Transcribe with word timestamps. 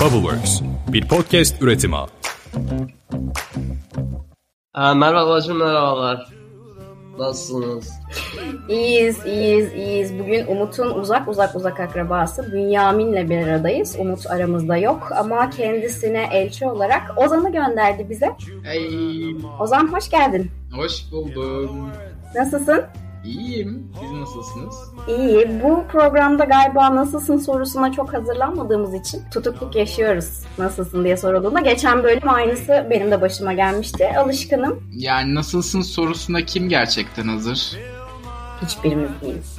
Bubbleworks, 0.00 0.60
bir 0.88 1.08
podcast 1.08 1.62
üretimi. 1.62 1.96
Aa, 4.74 4.94
merhaba 4.94 5.30
bacım 5.30 5.58
merhabalar. 5.58 6.28
Nasılsınız? 7.18 7.90
İyiyiz, 8.68 9.26
iyiyiz, 9.26 9.72
iyiyiz. 9.74 10.18
Bugün 10.18 10.46
Umut'un 10.46 10.90
uzak 10.90 11.28
uzak 11.28 11.56
uzak 11.56 11.80
akrabası 11.80 12.52
Bünyamin'le 12.52 13.30
bir 13.30 13.36
aradayız. 13.48 13.96
Umut 13.98 14.26
aramızda 14.30 14.76
yok 14.76 15.08
ama 15.18 15.50
kendisine 15.50 16.28
elçi 16.32 16.66
olarak 16.66 17.02
Ozan'ı 17.16 17.52
gönderdi 17.52 18.06
bize. 18.10 18.36
Hey, 18.62 18.88
Ozan 19.60 19.92
hoş 19.92 20.10
geldin. 20.10 20.50
hoş 20.76 21.12
buldum. 21.12 21.90
Nasılsın? 22.34 22.82
İyiyim. 23.24 23.92
Siz 24.00 24.12
nasılsınız? 24.12 24.74
İyi. 25.08 25.62
Bu 25.62 25.84
programda 25.92 26.44
galiba 26.44 26.96
nasılsın 26.96 27.38
sorusuna 27.38 27.92
çok 27.92 28.14
hazırlanmadığımız 28.14 28.94
için 28.94 29.22
tutukluk 29.32 29.76
yaşıyoruz. 29.76 30.44
Nasılsın 30.58 31.04
diye 31.04 31.16
sorulduğunda. 31.16 31.60
Geçen 31.60 32.02
bölüm 32.02 32.28
aynısı 32.28 32.86
benim 32.90 33.10
de 33.10 33.20
başıma 33.20 33.52
gelmişti. 33.52 34.08
Alışkınım. 34.18 34.82
Yani 34.92 35.34
nasılsın 35.34 35.80
sorusuna 35.80 36.40
kim 36.40 36.68
gerçekten 36.68 37.28
hazır? 37.28 37.78
Hiçbirimiz 38.62 39.10
değiliz. 39.22 39.58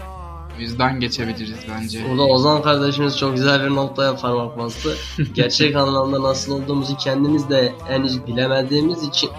O 0.57 0.61
yüzden 0.61 0.99
geçebiliriz 0.99 1.59
bence. 1.69 1.99
Burada 2.09 2.23
Ozan 2.23 2.61
kardeşimiz 2.61 3.17
çok 3.17 3.35
güzel 3.35 3.63
bir 3.63 3.69
noktaya 3.69 4.15
parmak 4.15 4.57
bastı. 4.57 4.95
Gerçek 5.33 5.75
anlamda 5.75 6.23
nasıl 6.23 6.63
olduğumuzu 6.63 6.97
kendimiz 6.97 7.49
de 7.49 7.73
henüz 7.87 8.27
bilemediğimiz 8.27 9.03
için 9.03 9.29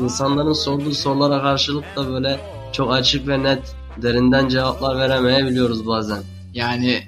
insanların 0.00 0.52
sorduğu 0.52 0.94
sorulara 0.94 1.42
karşılık 1.42 1.96
da 1.96 2.08
böyle 2.08 2.55
çok 2.76 2.92
açık 2.92 3.28
ve 3.28 3.42
net 3.42 3.76
derinden 4.02 4.48
cevaplar 4.48 4.98
veremeyebiliyoruz 4.98 5.86
bazen. 5.86 6.22
Yani 6.54 7.06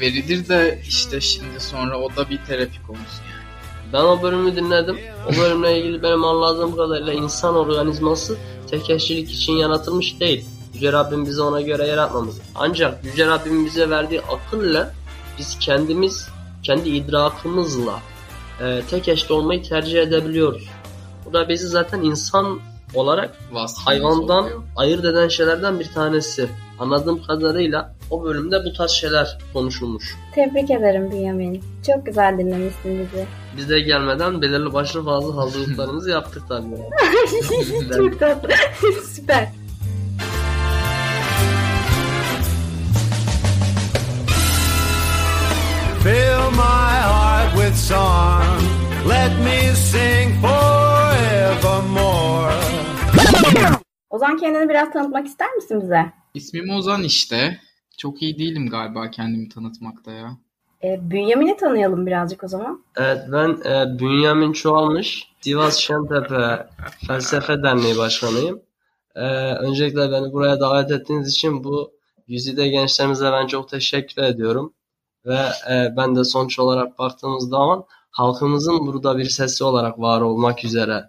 verilir 0.00 0.48
de 0.48 0.82
işte 0.88 1.20
şimdi 1.20 1.60
sonra 1.60 1.98
o 1.98 2.16
da 2.16 2.30
bir 2.30 2.38
terapi 2.44 2.82
konusu 2.86 3.22
yani. 3.30 3.40
Ben 3.92 3.98
o 3.98 4.22
bölümü 4.22 4.56
dinledim. 4.56 4.98
O 5.28 5.36
bölümle 5.36 5.78
ilgili 5.78 6.02
benim 6.02 6.24
anladığım 6.24 6.76
kadarıyla 6.76 7.12
insan 7.12 7.56
organizması 7.56 8.36
tek 8.70 8.90
eşlilik 8.90 9.30
için 9.30 9.52
yaratılmış 9.52 10.20
değil. 10.20 10.44
Yüce 10.74 10.92
Rabbim 10.92 11.26
bizi 11.26 11.42
ona 11.42 11.60
göre 11.60 11.86
yaratmamış. 11.86 12.34
Ancak 12.54 13.04
Yüce 13.04 13.26
Rabbim 13.26 13.66
bize 13.66 13.90
verdiği 13.90 14.20
akılla 14.20 14.94
biz 15.38 15.58
kendimiz, 15.58 16.28
kendi 16.62 16.88
idrakımızla 16.88 18.00
e, 18.60 18.82
tek 18.90 19.08
eşli 19.08 19.34
olmayı 19.34 19.62
tercih 19.62 20.02
edebiliyoruz. 20.02 20.68
Bu 21.24 21.32
da 21.32 21.48
bizi 21.48 21.68
zaten 21.68 22.02
insan 22.02 22.60
olarak 22.94 23.30
Vasfımız 23.52 23.86
hayvandan 23.86 24.44
oluyor. 24.44 24.62
ayırt 24.76 25.04
eden 25.04 25.28
şeylerden 25.28 25.80
bir 25.80 25.88
tanesi. 25.92 26.48
Anladığım 26.78 27.22
kadarıyla 27.22 27.94
o 28.10 28.24
bölümde 28.24 28.64
bu 28.64 28.72
tarz 28.72 28.90
şeyler 28.90 29.38
konuşulmuş. 29.52 30.16
Tebrik 30.34 30.70
ederim 30.70 31.10
Bünyamin. 31.12 31.64
Çok 31.86 32.06
güzel 32.06 32.38
dinlemişsin 32.38 32.98
bizi. 33.00 33.26
Biz 33.56 33.70
de 33.70 33.80
gelmeden 33.80 34.42
belirli 34.42 34.72
başlı 34.72 35.04
fazla 35.04 35.36
hazırlıklarımızı 35.36 36.10
yaptık 36.16 36.42
tabii. 36.48 36.76
Çok 37.96 38.20
tatlı. 38.20 38.48
Süper. 39.14 39.48
Fill 46.02 46.50
my 46.56 46.96
heart 47.12 47.54
with 47.56 47.76
song. 47.76 48.58
Let 49.06 49.32
me 49.44 49.74
sing 49.74 50.40
forevermore. 50.40 50.89
Ozan 54.10 54.36
kendini 54.36 54.68
biraz 54.68 54.92
tanıtmak 54.92 55.26
ister 55.26 55.54
misin 55.54 55.80
bize? 55.82 56.12
İsmim 56.34 56.70
Ozan 56.70 57.02
işte. 57.02 57.58
Çok 57.98 58.22
iyi 58.22 58.38
değilim 58.38 58.70
galiba 58.70 59.10
kendimi 59.10 59.48
tanıtmakta 59.48 60.12
ya. 60.12 60.36
E, 60.84 61.10
Bünyamin'i 61.10 61.56
tanıyalım 61.56 62.06
birazcık 62.06 62.44
o 62.44 62.48
zaman. 62.48 62.84
Evet 62.96 63.18
ben 63.32 63.48
e, 63.48 63.98
Bünyamin 63.98 64.52
Çoğalmış, 64.52 65.32
Sivas 65.40 65.76
Şentepe 65.76 66.66
Felsefe 67.06 67.62
Derneği 67.62 67.98
Başkanıyım. 67.98 68.62
E, 69.14 69.24
öncelikle 69.54 70.12
beni 70.12 70.32
buraya 70.32 70.60
davet 70.60 70.90
ettiğiniz 70.90 71.28
için 71.28 71.64
bu 71.64 71.92
yüzide 72.28 72.68
gençlerimize 72.68 73.32
ben 73.32 73.46
çok 73.46 73.68
teşekkür 73.68 74.22
ediyorum. 74.22 74.74
Ve 75.26 75.38
e, 75.70 75.96
ben 75.96 76.16
de 76.16 76.24
sonuç 76.24 76.58
olarak 76.58 76.98
baktığımız 76.98 77.48
zaman 77.48 77.84
halkımızın 78.10 78.86
burada 78.86 79.18
bir 79.18 79.24
sesi 79.24 79.64
olarak 79.64 79.98
var 79.98 80.20
olmak 80.20 80.64
üzere 80.64 81.04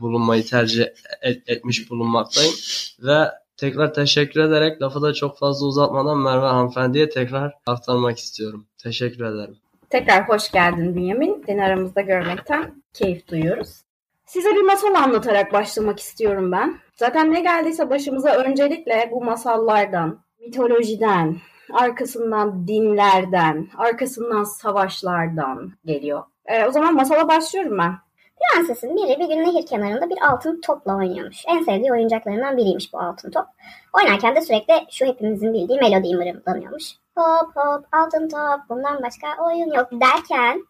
bulunmayı 0.00 0.46
tercih 0.46 0.86
et- 1.22 1.42
etmiş 1.46 1.90
bulunmaktayım. 1.90 2.54
Ve 3.02 3.30
tekrar 3.56 3.94
teşekkür 3.94 4.40
ederek 4.40 4.82
lafı 4.82 5.02
da 5.02 5.14
çok 5.14 5.38
fazla 5.38 5.66
uzatmadan 5.66 6.18
Merve 6.18 6.46
hanımefendiye 6.46 7.08
tekrar 7.08 7.52
aktarmak 7.66 8.18
istiyorum. 8.18 8.66
Teşekkür 8.82 9.24
ederim. 9.24 9.56
Tekrar 9.90 10.28
hoş 10.28 10.50
geldin 10.50 10.96
Bünyamin. 10.96 11.42
Seni 11.46 11.64
aramızda 11.64 12.00
görmekten 12.00 12.82
keyif 12.92 13.28
duyuyoruz. 13.28 13.82
Size 14.26 14.48
bir 14.48 14.62
masal 14.62 14.94
anlatarak 14.94 15.52
başlamak 15.52 16.00
istiyorum 16.00 16.52
ben. 16.52 16.78
Zaten 16.96 17.32
ne 17.32 17.40
geldiyse 17.40 17.90
başımıza 17.90 18.30
öncelikle 18.34 19.08
bu 19.12 19.24
masallardan, 19.24 20.18
mitolojiden, 20.40 21.36
arkasından 21.72 22.68
dinlerden, 22.68 23.68
arkasından 23.78 24.44
savaşlardan 24.44 25.72
geliyor. 25.84 26.22
E, 26.46 26.66
o 26.66 26.70
zaman 26.72 26.94
masala 26.94 27.28
başlıyorum 27.28 27.78
ben. 27.78 27.94
Prensesin 28.42 28.96
biri 28.96 29.20
bir 29.20 29.28
gün 29.28 29.44
nehir 29.44 29.66
kenarında 29.66 30.10
bir 30.10 30.18
altın 30.30 30.60
topla 30.60 30.96
oynuyormuş. 30.96 31.44
En 31.48 31.62
sevdiği 31.62 31.92
oyuncaklarından 31.92 32.56
biriymiş 32.56 32.92
bu 32.92 33.00
altın 33.00 33.30
top. 33.30 33.46
Oynarken 33.92 34.36
de 34.36 34.40
sürekli 34.40 34.74
şu 34.90 35.06
hepimizin 35.06 35.52
bildiği 35.54 35.80
melodiyi 35.80 36.16
mırıldanıyormuş. 36.16 36.92
Hop 37.16 37.56
hop 37.56 37.86
altın 37.92 38.28
top 38.28 38.60
bundan 38.68 39.02
başka 39.02 39.26
oyun 39.44 39.72
yok 39.72 39.88
derken 39.92 40.62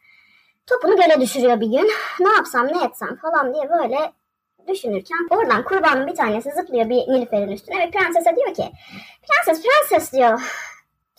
topunu 0.67 0.97
göle 0.97 1.21
düşürüyor 1.21 1.61
bir 1.61 1.67
gün. 1.67 1.91
Ne 2.21 2.33
yapsam 2.37 2.67
ne 2.67 2.85
etsem 2.85 3.17
falan 3.17 3.55
diye 3.55 3.71
böyle 3.71 4.13
düşünürken 4.69 5.29
oradan 5.31 5.65
kurbanın 5.65 6.07
bir 6.07 6.15
tanesi 6.15 6.51
zıplıyor 6.51 6.89
bir 6.89 6.97
nilüferin 6.97 7.53
üstüne 7.53 7.79
ve 7.79 7.91
prensese 7.91 8.37
diyor 8.37 8.55
ki 8.55 8.65
Prenses 9.23 9.63
prenses 9.63 10.13
diyor. 10.13 10.41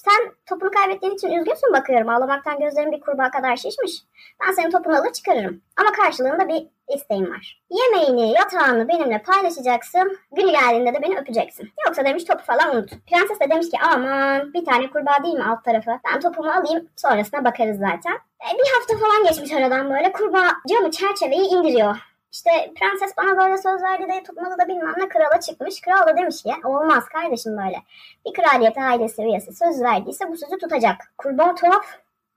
Sen 0.06 0.32
topunu 0.46 0.72
kaybettiğin 0.72 1.14
için 1.14 1.32
üzgünsün 1.32 1.74
bakıyorum. 1.74 2.10
Ağlamaktan 2.10 2.60
gözlerin 2.60 2.92
bir 2.92 3.02
kurbağa 3.02 3.32
kadar 3.32 3.56
şişmiş. 3.56 4.04
Ben 4.42 4.52
senin 4.52 4.72
topunu 4.72 4.98
alır 4.98 5.12
çıkarırım. 5.12 5.62
Ama 5.78 5.92
karşılığında 5.92 6.48
bir 6.48 6.68
isteğim 6.96 7.32
var. 7.32 7.62
Yemeğini, 7.70 8.32
yatağını 8.32 8.88
benimle 8.88 9.22
paylaşacaksın. 9.22 10.18
Günü 10.32 10.52
geldiğinde 10.52 10.94
de 10.94 11.02
beni 11.02 11.18
öpeceksin. 11.20 11.70
Yoksa 11.88 12.06
demiş 12.06 12.24
topu 12.24 12.44
falan 12.44 12.76
unut. 12.76 12.90
Prenses 12.90 13.40
de 13.40 13.50
demiş 13.50 13.70
ki 13.70 13.78
aman 13.94 14.54
bir 14.54 14.66
tane 14.66 14.90
kurbağa 14.90 15.24
değil 15.24 15.36
mi 15.36 15.44
alt 15.44 15.64
tarafı? 15.64 15.92
Ben 16.14 16.20
topumu 16.20 16.50
alayım 16.52 16.88
sonrasına 16.96 17.46
bakarız 17.46 17.78
zaten. 17.80 18.14
E, 18.14 18.58
bir 18.58 18.70
hafta 18.78 19.08
falan 19.08 19.24
geçmiş 19.28 19.52
aradan 19.54 19.90
böyle 19.90 20.12
kurbağa 20.12 20.52
camı 20.70 20.92
çerçeveyi 20.92 21.48
indiriyor. 21.48 22.13
İşte 22.34 22.74
prenses 22.80 23.18
bana 23.18 23.38
böyle 23.38 23.58
söz 23.58 23.84
verdi 23.84 24.10
de 24.10 24.24
tutmadı 24.24 24.56
da 24.62 24.68
bilmem 24.68 24.94
ne 24.98 25.10
krala 25.10 25.40
çıkmış. 25.40 25.82
Kral 25.82 26.08
da 26.08 26.18
demiş 26.18 26.44
ki 26.44 26.54
olmaz 26.64 27.06
kardeşim 27.06 27.58
böyle. 27.58 27.78
Bir 28.26 28.34
kraliyete 28.34 28.84
ailesi 28.84 29.22
üyesi 29.22 29.54
söz 29.54 29.82
verdiyse 29.82 30.30
bu 30.30 30.38
sözü 30.38 30.58
tutacak. 30.58 30.96
Kurbağa 31.18 31.56
tuhaf. 31.56 31.86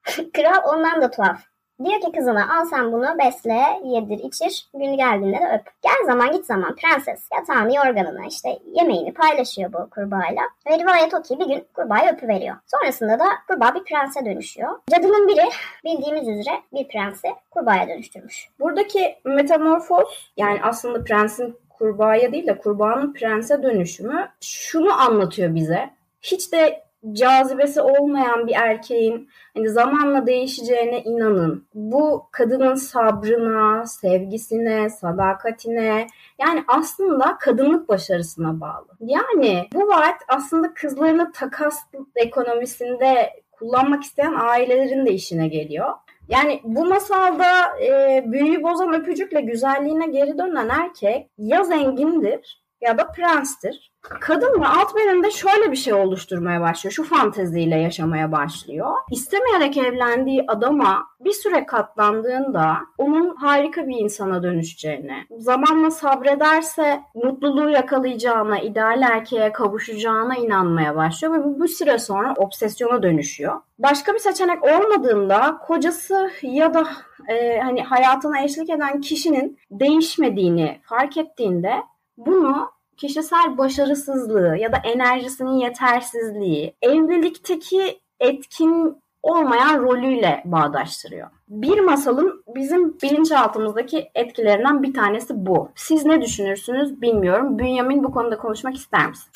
Kral 0.35 0.75
ondan 0.75 1.03
da 1.03 1.11
tuhaf. 1.11 1.56
Diyor 1.84 2.00
ki 2.00 2.12
kızına 2.12 2.59
al 2.59 2.64
sen 2.64 2.92
bunu 2.92 3.19
besle, 3.19 3.62
yedir, 3.84 4.19
içir. 4.19 4.69
Günü 4.75 4.97
geldiğinde 4.97 5.37
de 5.37 5.59
öp. 5.60 5.72
Gel 5.82 6.06
zaman 6.06 6.32
git 6.32 6.47
zaman 6.47 6.76
prenses 6.76 7.28
yatağını, 7.38 7.75
yorganını, 7.75 8.26
işte 8.26 8.59
yemeğini 8.75 9.14
paylaşıyor 9.14 9.72
bu 9.72 9.91
kurbağayla. 9.91 10.42
Ve 10.70 10.78
rivayet 10.78 11.14
o 11.14 11.22
ki 11.22 11.38
bir 11.38 11.47
gün 11.47 11.64
kurbağayı 11.75 12.12
öpüveriyor. 12.12 12.56
Sonrasında 12.66 13.19
da 13.19 13.25
kurbağa 13.48 13.75
bir 13.75 13.84
prense 13.84 14.25
dönüşüyor. 14.25 14.78
Cadının 14.91 15.28
biri 15.28 15.48
bildiğimiz 15.84 16.28
üzere 16.28 16.62
bir 16.72 16.88
prensi 16.88 17.28
kurbağaya 17.50 17.88
dönüştürmüş. 17.88 18.48
Buradaki 18.60 19.19
metamorfoz 19.25 20.32
yani 20.37 20.60
aslında 20.62 21.04
prensin 21.04 21.58
kurbağaya 21.78 22.32
değil 22.32 22.47
de 22.47 22.58
kurbağanın 22.58 23.12
prense 23.12 23.62
dönüşümü 23.62 24.28
şunu 24.41 25.00
anlatıyor 25.00 25.54
bize. 25.54 25.91
Hiç 26.22 26.53
de 26.53 26.86
cazibesi 27.12 27.81
olmayan 27.81 28.47
bir 28.47 28.55
erkeğin 28.55 29.28
hani 29.55 29.69
zamanla 29.69 30.27
değişeceğine 30.27 31.03
inanın. 31.03 31.67
Bu 31.75 32.29
kadının 32.32 32.75
sabrına, 32.75 33.87
sevgisine, 33.87 34.91
sadakatine 34.91 36.06
yani 36.38 36.64
aslında 36.69 37.37
kadınlık 37.41 37.88
başarısına 37.88 38.61
bağlı. 38.61 38.87
Yani 39.00 39.69
bu 39.75 39.88
vaat 39.88 40.23
aslında 40.29 40.75
kızlarını 40.75 41.32
takas 41.32 41.79
ekonomisinde 42.17 43.31
kullanmak 43.53 44.03
isteyen 44.03 44.35
ailelerin 44.38 45.06
de 45.06 45.12
işine 45.12 45.49
geliyor. 45.49 45.93
Yani 46.29 46.61
bu 46.64 46.87
masalda 46.87 47.81
e, 47.82 48.25
büyüyü 48.26 48.62
bozan 48.62 48.94
öpücükle 48.94 49.41
güzelliğine 49.41 50.06
geri 50.06 50.38
dönen 50.38 50.69
erkek 50.69 51.31
ya 51.38 51.64
zengindir 51.64 52.67
ya 52.81 52.99
da 52.99 53.06
prenstir. 53.12 53.93
Kadın 54.20 54.62
da 54.62 54.69
alt 54.69 54.97
bedende 54.97 55.31
şöyle 55.31 55.73
bir 55.73 55.76
şey 55.76 55.94
oluşturmaya 55.94 56.61
başlıyor. 56.61 56.93
Şu 56.93 57.05
fanteziyle 57.05 57.76
yaşamaya 57.76 58.32
başlıyor. 58.32 58.91
İstemeyerek 59.11 59.76
evlendiği 59.76 60.44
adama 60.49 61.06
bir 61.20 61.32
süre 61.32 61.67
katlandığında 61.67 62.76
onun 62.99 63.37
harika 63.37 63.88
bir 63.88 63.97
insana 63.97 64.43
dönüşeceğini, 64.43 65.26
zamanla 65.38 65.91
sabrederse 65.91 67.00
mutluluğu 67.14 67.70
yakalayacağına, 67.70 68.61
ideal 68.61 69.03
erkeğe 69.03 69.53
kavuşacağına 69.53 70.37
inanmaya 70.37 70.97
başlıyor 70.97 71.35
ve 71.35 71.44
bu 71.44 71.62
bir 71.62 71.69
süre 71.69 71.99
sonra 71.99 72.35
obsesyona 72.37 73.03
dönüşüyor. 73.03 73.61
Başka 73.79 74.14
bir 74.14 74.19
seçenek 74.19 74.64
olmadığında 74.64 75.58
kocası 75.67 76.31
ya 76.43 76.75
da 76.75 76.88
e, 77.29 77.58
hani 77.61 77.82
hayatına 77.82 78.43
eşlik 78.43 78.70
eden 78.70 79.00
kişinin 79.00 79.58
değişmediğini 79.70 80.81
fark 80.85 81.17
ettiğinde 81.17 81.82
bunu 82.17 82.75
kişisel 82.96 83.58
başarısızlığı 83.58 84.56
ya 84.56 84.72
da 84.72 84.76
enerjisinin 84.76 85.56
yetersizliği, 85.56 86.75
evlilikteki 86.82 88.00
etkin 88.20 89.02
olmayan 89.22 89.82
rolüyle 89.82 90.43
bağdaştırıyor. 90.44 91.28
Bir 91.48 91.81
masalın 91.81 92.44
bizim 92.54 93.00
bilinçaltımızdaki 93.02 94.10
etkilerinden 94.14 94.82
bir 94.82 94.94
tanesi 94.94 95.46
bu. 95.46 95.70
Siz 95.75 96.04
ne 96.04 96.22
düşünürsünüz 96.22 97.02
bilmiyorum. 97.02 97.58
Bünyamin 97.58 98.04
bu 98.04 98.10
konuda 98.10 98.38
konuşmak 98.38 98.76
ister 98.76 99.08
misin? 99.08 99.31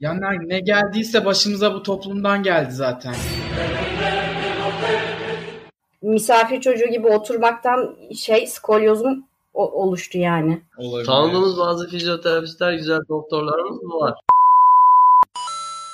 Ya 0.00 0.14
ne, 0.14 0.48
ne 0.48 0.60
geldiyse 0.60 1.24
başımıza 1.24 1.74
bu 1.74 1.82
toplumdan 1.82 2.42
geldi 2.42 2.72
zaten. 2.72 3.14
Misafir 6.02 6.60
çocuğu 6.60 6.86
gibi 6.86 7.06
oturmaktan 7.08 7.96
şey 8.16 8.46
skolyozum 8.46 9.24
o- 9.54 9.82
oluştu 9.82 10.18
yani. 10.18 10.62
Olabilir. 10.78 11.06
Tanıdığımız 11.06 11.58
bazı 11.58 11.88
fizyoterapistler, 11.88 12.72
güzel 12.72 13.00
doktorlarımız 13.08 13.80
var. 13.84 14.14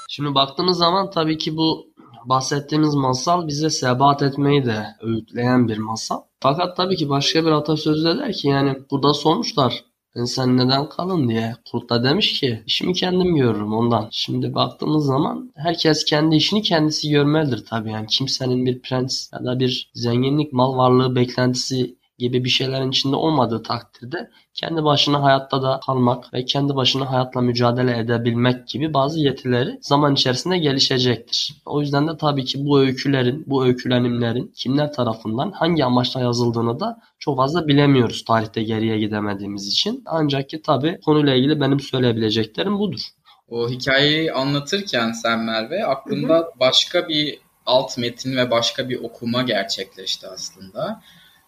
Şimdi 0.08 0.34
baktığımız 0.34 0.78
zaman 0.78 1.10
tabii 1.10 1.38
ki 1.38 1.56
bu 1.56 1.86
bahsettiğimiz 2.24 2.94
masal 2.94 3.46
bize 3.46 3.70
sebat 3.70 4.22
etmeyi 4.22 4.64
de 4.64 4.86
öğütleyen 5.02 5.68
bir 5.68 5.78
masal. 5.78 6.20
Fakat 6.40 6.76
tabii 6.76 6.96
ki 6.96 7.08
başka 7.08 7.44
bir 7.44 7.50
atasözü 7.50 8.04
de 8.04 8.18
der 8.18 8.32
ki 8.32 8.48
yani 8.48 8.78
burada 8.90 9.14
sormuşlar 9.14 9.84
"E 10.18 10.26
sen 10.26 10.56
neden 10.56 10.88
kalın 10.88 11.28
diye. 11.28 11.54
Kurt 11.70 11.90
da 11.90 12.04
demiş 12.04 12.40
ki 12.40 12.62
işimi 12.66 12.92
kendim 12.92 13.36
görürüm 13.36 13.72
ondan. 13.72 14.08
Şimdi 14.10 14.54
baktığımız 14.54 15.04
zaman 15.06 15.52
herkes 15.56 16.04
kendi 16.04 16.36
işini 16.36 16.62
kendisi 16.62 17.10
görmelidir 17.10 17.64
tabii 17.66 17.90
yani 17.90 18.06
kimsenin 18.06 18.66
bir 18.66 18.82
prens 18.82 19.32
ya 19.32 19.44
da 19.44 19.60
bir 19.60 19.90
zenginlik 19.94 20.52
mal 20.52 20.76
varlığı 20.76 21.16
beklentisi 21.16 21.97
gibi 22.18 22.44
bir 22.44 22.48
şeylerin 22.48 22.90
içinde 22.90 23.16
olmadığı 23.16 23.62
takdirde 23.62 24.30
kendi 24.54 24.84
başına 24.84 25.22
hayatta 25.22 25.62
da 25.62 25.80
kalmak 25.86 26.34
ve 26.34 26.44
kendi 26.44 26.76
başına 26.76 27.12
hayatla 27.12 27.40
mücadele 27.40 27.98
edebilmek 27.98 28.68
gibi 28.68 28.94
bazı 28.94 29.20
yetileri 29.20 29.78
zaman 29.80 30.14
içerisinde 30.14 30.58
gelişecektir. 30.58 31.54
O 31.66 31.80
yüzden 31.80 32.08
de 32.08 32.16
tabii 32.16 32.44
ki 32.44 32.66
bu 32.66 32.80
öykülerin, 32.80 33.44
bu 33.46 33.64
öykülenimlerin 33.64 34.52
kimler 34.56 34.92
tarafından 34.92 35.50
hangi 35.50 35.84
amaçla 35.84 36.20
yazıldığını 36.20 36.80
da 36.80 37.00
çok 37.18 37.36
fazla 37.36 37.68
bilemiyoruz 37.68 38.24
tarihte 38.24 38.62
geriye 38.62 38.98
gidemediğimiz 38.98 39.68
için. 39.68 40.02
Ancak 40.06 40.48
ki 40.48 40.62
tabii 40.62 41.00
konuyla 41.04 41.34
ilgili 41.34 41.60
benim 41.60 41.80
söyleyebileceklerim 41.80 42.78
budur. 42.78 43.00
O 43.48 43.68
hikayeyi 43.68 44.32
anlatırken 44.32 45.12
sen 45.12 45.38
Merve 45.38 45.84
aklımda 45.84 46.48
başka 46.60 47.08
bir 47.08 47.38
alt 47.66 47.98
metin 47.98 48.36
ve 48.36 48.50
başka 48.50 48.88
bir 48.88 49.00
okuma 49.00 49.42
gerçekleşti 49.42 50.26
aslında. 50.28 51.00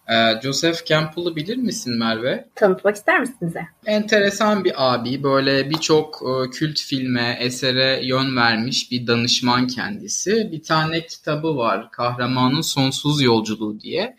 Ee, 0.09 0.41
Joseph 0.43 0.85
Campbell'ı 0.85 1.35
bilir 1.35 1.57
misin 1.57 1.99
Merve? 1.99 2.49
Tanıtmak 2.55 2.95
ister 2.95 3.19
misin 3.19 3.37
bize? 3.41 3.61
Enteresan 3.85 4.63
bir 4.63 4.93
abi. 4.93 5.23
Böyle 5.23 5.69
birçok 5.69 6.23
e, 6.23 6.49
kült 6.49 6.79
filme, 6.79 7.37
esere 7.41 7.99
yön 8.03 8.35
vermiş 8.35 8.91
bir 8.91 9.07
danışman 9.07 9.67
kendisi. 9.67 10.49
Bir 10.51 10.63
tane 10.63 11.05
kitabı 11.05 11.57
var. 11.57 11.91
Kahramanın 11.91 12.61
Sonsuz 12.61 13.21
Yolculuğu 13.21 13.79
diye. 13.79 14.15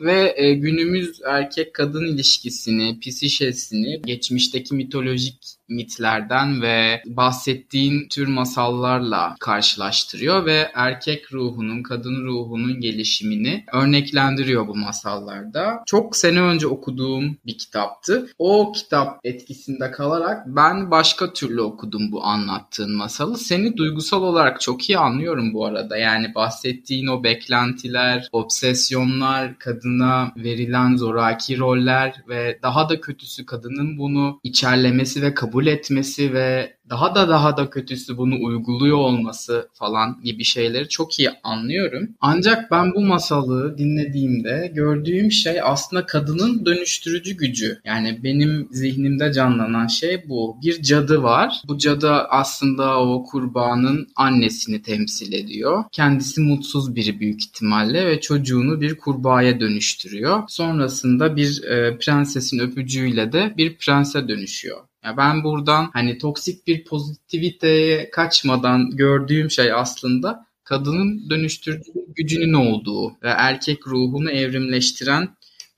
Ve 0.00 0.34
e, 0.36 0.54
günümüz 0.54 1.20
erkek 1.26 1.74
kadın 1.74 2.06
ilişkisini, 2.06 3.00
psişesini 3.00 4.02
geçmişteki 4.02 4.74
mitolojik 4.74 5.38
mitlerden 5.68 6.62
ve 6.62 7.02
bahsettiğin 7.06 8.08
tür 8.08 8.26
masallarla 8.26 9.36
karşılaştırıyor 9.40 10.46
ve 10.46 10.70
erkek 10.74 11.32
ruhunun, 11.32 11.82
kadın 11.82 12.24
ruhunun 12.24 12.80
gelişimini 12.80 13.64
örneklendiriyor 13.72 14.68
bu 14.68 14.76
masallarda. 14.76 15.82
Çok 15.86 16.16
sene 16.16 16.40
önce 16.40 16.66
okuduğum 16.66 17.36
bir 17.46 17.58
kitaptı. 17.58 18.26
O 18.38 18.72
kitap 18.72 19.20
etkisinde 19.24 19.90
kalarak 19.90 20.46
ben 20.46 20.90
başka 20.90 21.32
türlü 21.32 21.60
okudum 21.60 22.12
bu 22.12 22.24
anlattığın 22.24 22.96
masalı. 22.96 23.38
Seni 23.38 23.76
duygusal 23.76 24.22
olarak 24.22 24.60
çok 24.60 24.90
iyi 24.90 24.98
anlıyorum 24.98 25.54
bu 25.54 25.66
arada. 25.66 25.96
Yani 25.96 26.34
bahsettiğin 26.34 27.06
o 27.06 27.24
beklentiler, 27.24 28.28
obsesyonlar, 28.32 29.58
kadına 29.58 30.32
verilen 30.36 30.96
zoraki 30.96 31.58
roller 31.58 32.22
ve 32.28 32.58
daha 32.62 32.88
da 32.88 33.00
kötüsü 33.00 33.46
kadının 33.46 33.98
bunu 33.98 34.40
içerlemesi 34.42 35.22
ve 35.22 35.34
kabul 35.34 35.53
etmesi 35.62 36.32
ve 36.32 36.74
daha 36.90 37.14
da 37.14 37.28
daha 37.28 37.56
da 37.56 37.70
kötüsü 37.70 38.16
bunu 38.16 38.34
uyguluyor 38.44 38.96
olması 38.96 39.68
falan 39.72 40.20
gibi 40.24 40.44
şeyleri 40.44 40.88
çok 40.88 41.20
iyi 41.20 41.30
anlıyorum. 41.42 42.08
Ancak 42.20 42.70
ben 42.70 42.94
bu 42.94 43.00
masalı 43.00 43.78
dinlediğimde 43.78 44.72
gördüğüm 44.74 45.32
şey 45.32 45.60
aslında 45.62 46.06
kadının 46.06 46.66
dönüştürücü 46.66 47.36
gücü. 47.36 47.80
Yani 47.84 48.20
benim 48.24 48.68
zihnimde 48.70 49.32
canlanan 49.32 49.86
şey 49.86 50.28
bu. 50.28 50.56
Bir 50.62 50.82
cadı 50.82 51.22
var. 51.22 51.62
Bu 51.68 51.78
cadı 51.78 52.10
aslında 52.10 53.00
o 53.00 53.24
kurbanın 53.24 54.08
annesini 54.16 54.82
temsil 54.82 55.32
ediyor. 55.32 55.84
Kendisi 55.92 56.40
mutsuz 56.40 56.96
biri 56.96 57.20
büyük 57.20 57.44
ihtimalle 57.44 58.06
ve 58.06 58.20
çocuğunu 58.20 58.80
bir 58.80 58.96
kurbağaya 58.96 59.60
dönüştürüyor. 59.60 60.42
Sonrasında 60.48 61.36
bir 61.36 61.62
e, 61.62 61.98
prensesin 61.98 62.58
öpücüğüyle 62.58 63.32
de 63.32 63.54
bir 63.56 63.76
prense 63.76 64.28
dönüşüyor. 64.28 64.78
Ya 65.04 65.16
ben 65.16 65.44
buradan 65.44 65.90
hani 65.92 66.18
toksik 66.18 66.66
bir 66.66 66.84
pozitiviteye 66.84 68.10
kaçmadan 68.10 68.90
gördüğüm 68.90 69.50
şey 69.50 69.72
aslında 69.72 70.46
kadının 70.64 71.30
dönüştürücü 71.30 71.92
gücünün 72.16 72.52
olduğu 72.52 73.10
ve 73.10 73.28
erkek 73.28 73.86
ruhunu 73.86 74.30
evrimleştiren 74.30 75.28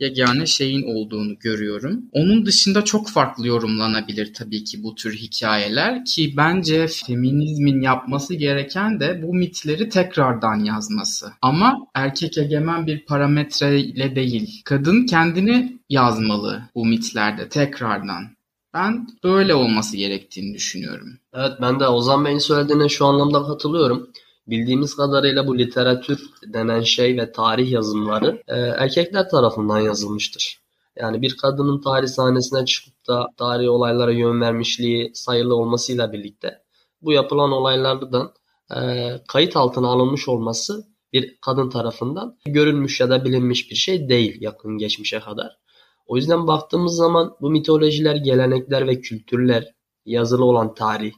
yegane 0.01 0.47
şeyin 0.47 0.83
olduğunu 0.83 1.39
görüyorum. 1.39 2.05
Onun 2.13 2.47
dışında 2.47 2.85
çok 2.85 3.11
farklı 3.11 3.47
yorumlanabilir 3.47 4.35
tabii 4.35 4.65
ki 4.65 4.83
bu 4.83 4.95
tür 4.95 5.17
hikayeler 5.17 6.05
ki 6.05 6.35
bence 6.37 6.87
feminizmin 6.87 7.81
yapması 7.81 8.35
gereken 8.35 9.01
de 9.01 9.23
bu 9.23 9.35
mitleri 9.35 9.89
tekrardan 9.89 10.59
yazması. 10.65 11.33
Ama 11.43 11.87
erkek 11.95 12.39
egemen 12.39 12.87
bir 12.87 13.05
parametreyle 13.05 14.17
değil. 14.17 14.63
Kadın 14.65 15.07
kendini 15.07 15.79
yazmalı 15.91 16.63
bu 16.75 16.87
mitlerde 16.87 17.49
tekrardan. 17.49 18.36
Ben 18.77 19.07
böyle 19.25 19.55
olması 19.55 19.97
gerektiğini 19.97 20.55
düşünüyorum. 20.55 21.09
Evet 21.35 21.53
ben 21.61 21.81
de 21.81 21.89
Ozan 21.89 22.25
Bey'in 22.25 22.39
söylediğine 22.39 22.89
şu 22.89 23.07
anlamda 23.07 23.43
katılıyorum. 23.43 24.11
Bildiğimiz 24.47 24.97
kadarıyla 24.97 25.47
bu 25.47 25.59
literatür 25.59 26.21
denen 26.47 26.81
şey 26.81 27.17
ve 27.17 27.33
tarih 27.33 27.73
yazımları 27.73 28.43
e, 28.49 28.57
erkekler 28.57 29.29
tarafından 29.29 29.79
yazılmıştır. 29.79 30.61
Yani 30.97 31.23
bir 31.23 31.37
kadının 31.37 31.81
tarih 31.81 32.09
sahnesine 32.09 32.65
çıkıp 32.65 33.09
da 33.09 33.27
tarihi 33.37 33.71
olaylara 33.71 34.13
yön 34.13 34.41
vermişliği 34.41 35.11
sayılı 35.15 35.55
olmasıyla 35.57 36.13
birlikte 36.13 36.63
bu 37.03 37.13
yapılan 37.13 37.53
olaylardan 37.53 38.33
e, 38.77 38.81
kayıt 39.29 39.57
altına 39.57 39.89
alınmış 39.89 40.29
olması 40.29 40.85
bir 41.13 41.37
kadın 41.41 41.71
tarafından 41.71 42.39
görülmüş 42.47 43.01
ya 43.01 43.11
da 43.11 43.25
bilinmiş 43.25 43.71
bir 43.71 43.77
şey 43.77 44.09
değil 44.09 44.37
yakın 44.41 44.79
geçmişe 44.79 45.21
kadar. 45.21 45.66
O 46.07 46.17
yüzden 46.17 46.47
baktığımız 46.47 46.97
zaman 46.97 47.37
bu 47.41 47.51
mitolojiler, 47.51 48.17
gelenekler 48.17 48.89
ve 48.89 49.01
kültürler, 49.01 49.75
yazılı 50.05 50.45
olan 50.45 50.75
tarih 50.75 51.13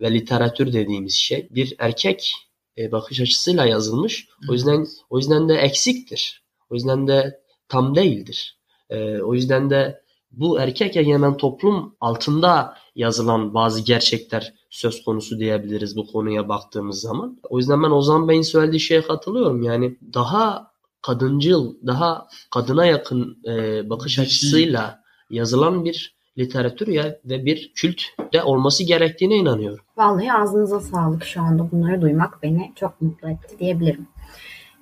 ve 0.00 0.14
literatür 0.14 0.72
dediğimiz 0.72 1.14
şey 1.14 1.48
bir 1.50 1.74
erkek 1.78 2.34
e, 2.78 2.92
bakış 2.92 3.20
açısıyla 3.20 3.66
yazılmış. 3.66 4.28
O 4.50 4.52
yüzden 4.52 4.86
o 5.10 5.18
yüzden 5.18 5.48
de 5.48 5.54
eksiktir. 5.54 6.44
O 6.70 6.74
yüzden 6.74 7.08
de 7.08 7.40
tam 7.68 7.94
değildir. 7.94 8.58
E, 8.90 9.18
o 9.22 9.34
yüzden 9.34 9.70
de 9.70 10.04
bu 10.30 10.60
erkek 10.60 10.96
egemen 10.96 11.36
toplum 11.36 11.96
altında 12.00 12.76
yazılan 12.94 13.54
bazı 13.54 13.80
gerçekler 13.84 14.54
söz 14.70 15.04
konusu 15.04 15.38
diyebiliriz 15.38 15.96
bu 15.96 16.06
konuya 16.06 16.48
baktığımız 16.48 17.00
zaman. 17.00 17.40
O 17.42 17.58
yüzden 17.58 17.82
ben 17.82 17.90
Ozan 17.90 18.28
Bey'in 18.28 18.42
söylediği 18.42 18.80
şeye 18.80 19.02
katılıyorum. 19.02 19.62
Yani 19.62 19.98
daha 20.14 20.73
kadıncıl, 21.06 21.74
daha 21.86 22.26
kadına 22.50 22.86
yakın 22.86 23.38
e, 23.48 23.90
bakış 23.90 24.18
açısıyla 24.18 25.00
yazılan 25.30 25.84
bir 25.84 26.14
literatür 26.38 26.88
ya 26.88 27.18
ve 27.24 27.44
bir 27.44 27.72
kült 27.74 28.02
de 28.32 28.42
olması 28.42 28.84
gerektiğine 28.84 29.36
inanıyorum. 29.36 29.84
Vallahi 29.96 30.32
ağzınıza 30.32 30.80
sağlık 30.80 31.24
şu 31.24 31.40
anda 31.40 31.70
bunları 31.72 32.02
duymak 32.02 32.42
beni 32.42 32.72
çok 32.76 33.00
mutlu 33.00 33.30
etti 33.30 33.58
diyebilirim. 33.58 34.06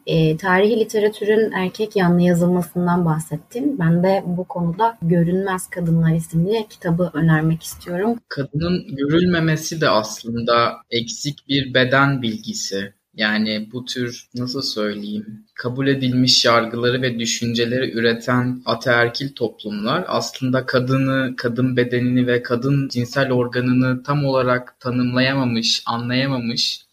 E, 0.06 0.36
tarihi 0.36 0.80
literatürün 0.80 1.52
erkek 1.52 1.96
yanlı 1.96 2.22
yazılmasından 2.22 3.04
bahsettin. 3.04 3.78
Ben 3.78 4.02
de 4.02 4.22
bu 4.26 4.44
konuda 4.44 4.98
Görünmez 5.02 5.70
Kadınlar 5.70 6.14
isimli 6.14 6.66
kitabı 6.70 7.10
önermek 7.14 7.62
istiyorum. 7.62 8.18
Kadının 8.28 8.96
görülmemesi 8.96 9.80
de 9.80 9.88
aslında 9.88 10.76
eksik 10.90 11.48
bir 11.48 11.74
beden 11.74 12.22
bilgisi. 12.22 12.94
Yani 13.14 13.68
bu 13.72 13.84
tür 13.84 14.28
nasıl 14.34 14.62
söyleyeyim 14.62 15.46
kabul 15.54 15.86
edilmiş 15.86 16.44
yargıları 16.44 17.02
ve 17.02 17.18
düşünceleri 17.18 17.92
üreten 17.92 18.62
ataerkil 18.64 19.34
toplumlar 19.34 20.04
aslında 20.08 20.66
kadını, 20.66 21.34
kadın 21.36 21.76
bedenini 21.76 22.26
ve 22.26 22.42
kadın 22.42 22.88
cinsel 22.88 23.32
organını 23.32 24.02
tam 24.02 24.24
olarak 24.24 24.80
tanımlayamamış, 24.80 25.82
anlayamamış 25.86 26.86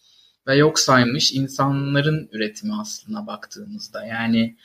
ve 0.46 0.56
yok 0.56 0.78
saymış 0.78 1.32
insanların 1.32 2.28
üretimi 2.32 2.72
aslında 2.80 3.26
baktığımızda. 3.26 4.04
Yani 4.06 4.56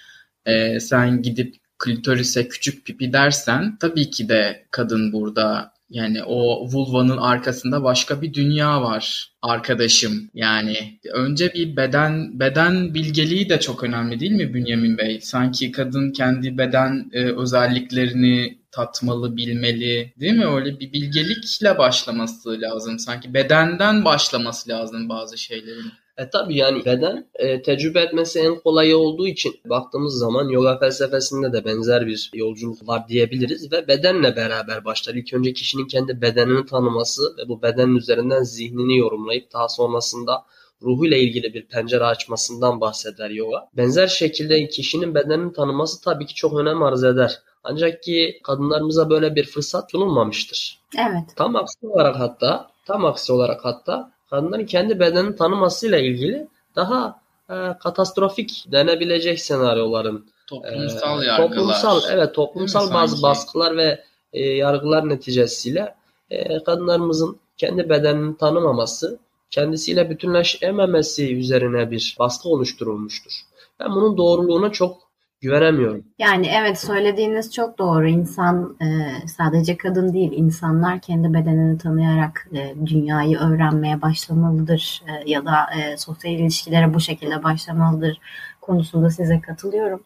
e, 0.45 0.79
sen 0.79 1.21
gidip 1.21 1.55
klitorise 1.79 2.47
küçük 2.47 2.85
pipi 2.85 3.13
dersen 3.13 3.77
tabii 3.79 4.09
ki 4.09 4.29
de 4.29 4.65
kadın 4.71 5.13
burada 5.13 5.74
yani 5.89 6.23
o 6.23 6.67
vulvanın 6.67 7.17
arkasında 7.17 7.83
başka 7.83 8.21
bir 8.21 8.33
dünya 8.33 8.81
var 8.81 9.31
arkadaşım. 9.41 10.29
Yani 10.33 10.99
önce 11.13 11.53
bir 11.53 11.75
beden 11.75 12.39
beden 12.39 12.93
bilgeliği 12.93 13.49
de 13.49 13.59
çok 13.59 13.83
önemli 13.83 14.19
değil 14.19 14.31
mi 14.31 14.53
Bünyamin 14.53 14.97
Bey? 14.97 15.21
Sanki 15.21 15.71
kadın 15.71 16.11
kendi 16.11 16.57
beden 16.57 17.09
e, 17.13 17.23
özelliklerini 17.23 18.57
tatmalı, 18.71 19.37
bilmeli 19.37 20.13
değil 20.19 20.33
mi? 20.33 20.45
Öyle 20.45 20.79
bir 20.79 20.93
bilgelikle 20.93 21.77
başlaması 21.77 22.61
lazım. 22.61 22.99
Sanki 22.99 23.33
bedenden 23.33 24.05
başlaması 24.05 24.69
lazım 24.69 25.09
bazı 25.09 25.37
şeylerin. 25.37 25.91
E 26.17 26.29
tabi 26.29 26.55
yani 26.55 26.85
beden 26.85 27.27
e, 27.35 27.61
tecrübe 27.61 27.99
etmesi 27.99 28.39
en 28.39 28.55
kolayı 28.55 28.97
olduğu 28.97 29.27
için 29.27 29.55
baktığımız 29.65 30.17
zaman 30.17 30.49
yoga 30.49 30.77
felsefesinde 30.79 31.53
de 31.53 31.65
benzer 31.65 32.07
bir 32.07 32.31
yolculuk 32.33 32.87
var 32.87 33.07
diyebiliriz 33.07 33.71
ve 33.71 33.87
bedenle 33.87 34.35
beraber 34.35 34.85
başlar. 34.85 35.13
İlk 35.13 35.33
önce 35.33 35.53
kişinin 35.53 35.87
kendi 35.87 36.21
bedenini 36.21 36.65
tanıması 36.65 37.37
ve 37.37 37.49
bu 37.49 37.61
bedenin 37.61 37.95
üzerinden 37.95 38.43
zihnini 38.43 38.97
yorumlayıp 38.97 39.53
daha 39.53 39.69
sonrasında 39.69 40.45
ruhuyla 40.81 41.17
ilgili 41.17 41.53
bir 41.53 41.67
pencere 41.67 42.03
açmasından 42.03 42.81
bahseder 42.81 43.29
yoga. 43.29 43.69
Benzer 43.77 44.07
şekilde 44.07 44.67
kişinin 44.67 45.15
bedenini 45.15 45.53
tanıması 45.53 46.01
tabii 46.03 46.25
ki 46.25 46.35
çok 46.35 46.53
önem 46.53 46.83
arz 46.83 47.03
eder. 47.03 47.39
Ancak 47.63 48.03
ki 48.03 48.39
kadınlarımıza 48.43 49.09
böyle 49.09 49.35
bir 49.35 49.45
fırsat 49.45 49.91
sunulmamıştır. 49.91 50.79
Evet. 50.97 51.23
Tam 51.35 51.55
aksi 51.55 51.87
olarak 51.87 52.19
hatta, 52.19 52.67
tam 52.85 53.05
aksi 53.05 53.33
olarak 53.33 53.65
hatta 53.65 54.14
kadınların 54.35 54.65
kendi 54.65 54.99
bedenini 54.99 55.35
tanımasıyla 55.35 55.97
ilgili 55.97 56.47
daha 56.75 57.21
e, 57.49 57.55
katastrofik 57.79 58.65
denebilecek 58.71 59.39
senaryoların 59.39 60.25
toplumsal 60.47 61.23
e, 61.23 61.25
yargılar. 61.25 61.47
Toplumsal 61.49 62.01
evet 62.11 62.35
toplumsal 62.35 62.93
bazı 62.93 63.23
baskılar 63.23 63.77
ve 63.77 64.03
e, 64.33 64.43
yargılar 64.45 65.09
neticesiyle 65.09 65.95
e, 66.29 66.63
kadınlarımızın 66.63 67.37
kendi 67.57 67.89
bedenini 67.89 68.37
tanımaması, 68.37 69.19
kendisiyle 69.51 70.09
bütünleşememesi 70.09 71.35
üzerine 71.37 71.91
bir 71.91 72.15
baskı 72.19 72.49
oluşturulmuştur. 72.49 73.31
Ben 73.79 73.95
bunun 73.95 74.17
doğruluğuna 74.17 74.71
çok 74.71 74.97
güvenemiyorum. 75.41 76.03
Yani 76.19 76.47
evet 76.47 76.79
söylediğiniz 76.79 77.53
çok 77.53 77.77
doğru. 77.77 78.07
İnsan 78.07 78.77
e, 78.81 78.87
sadece 79.27 79.77
kadın 79.77 80.13
değil, 80.13 80.31
insanlar 80.35 80.99
kendi 80.99 81.33
bedenini 81.33 81.77
tanıyarak 81.77 82.47
e, 82.53 82.75
dünyayı 82.85 83.37
öğrenmeye 83.37 84.01
başlamalıdır 84.01 85.03
e, 85.07 85.31
ya 85.31 85.45
da 85.45 85.67
e, 85.79 85.97
sosyal 85.97 86.33
ilişkilere 86.33 86.93
bu 86.93 86.99
şekilde 86.99 87.43
başlamalıdır 87.43 88.19
konusunda 88.61 89.09
size 89.09 89.41
katılıyorum. 89.41 90.03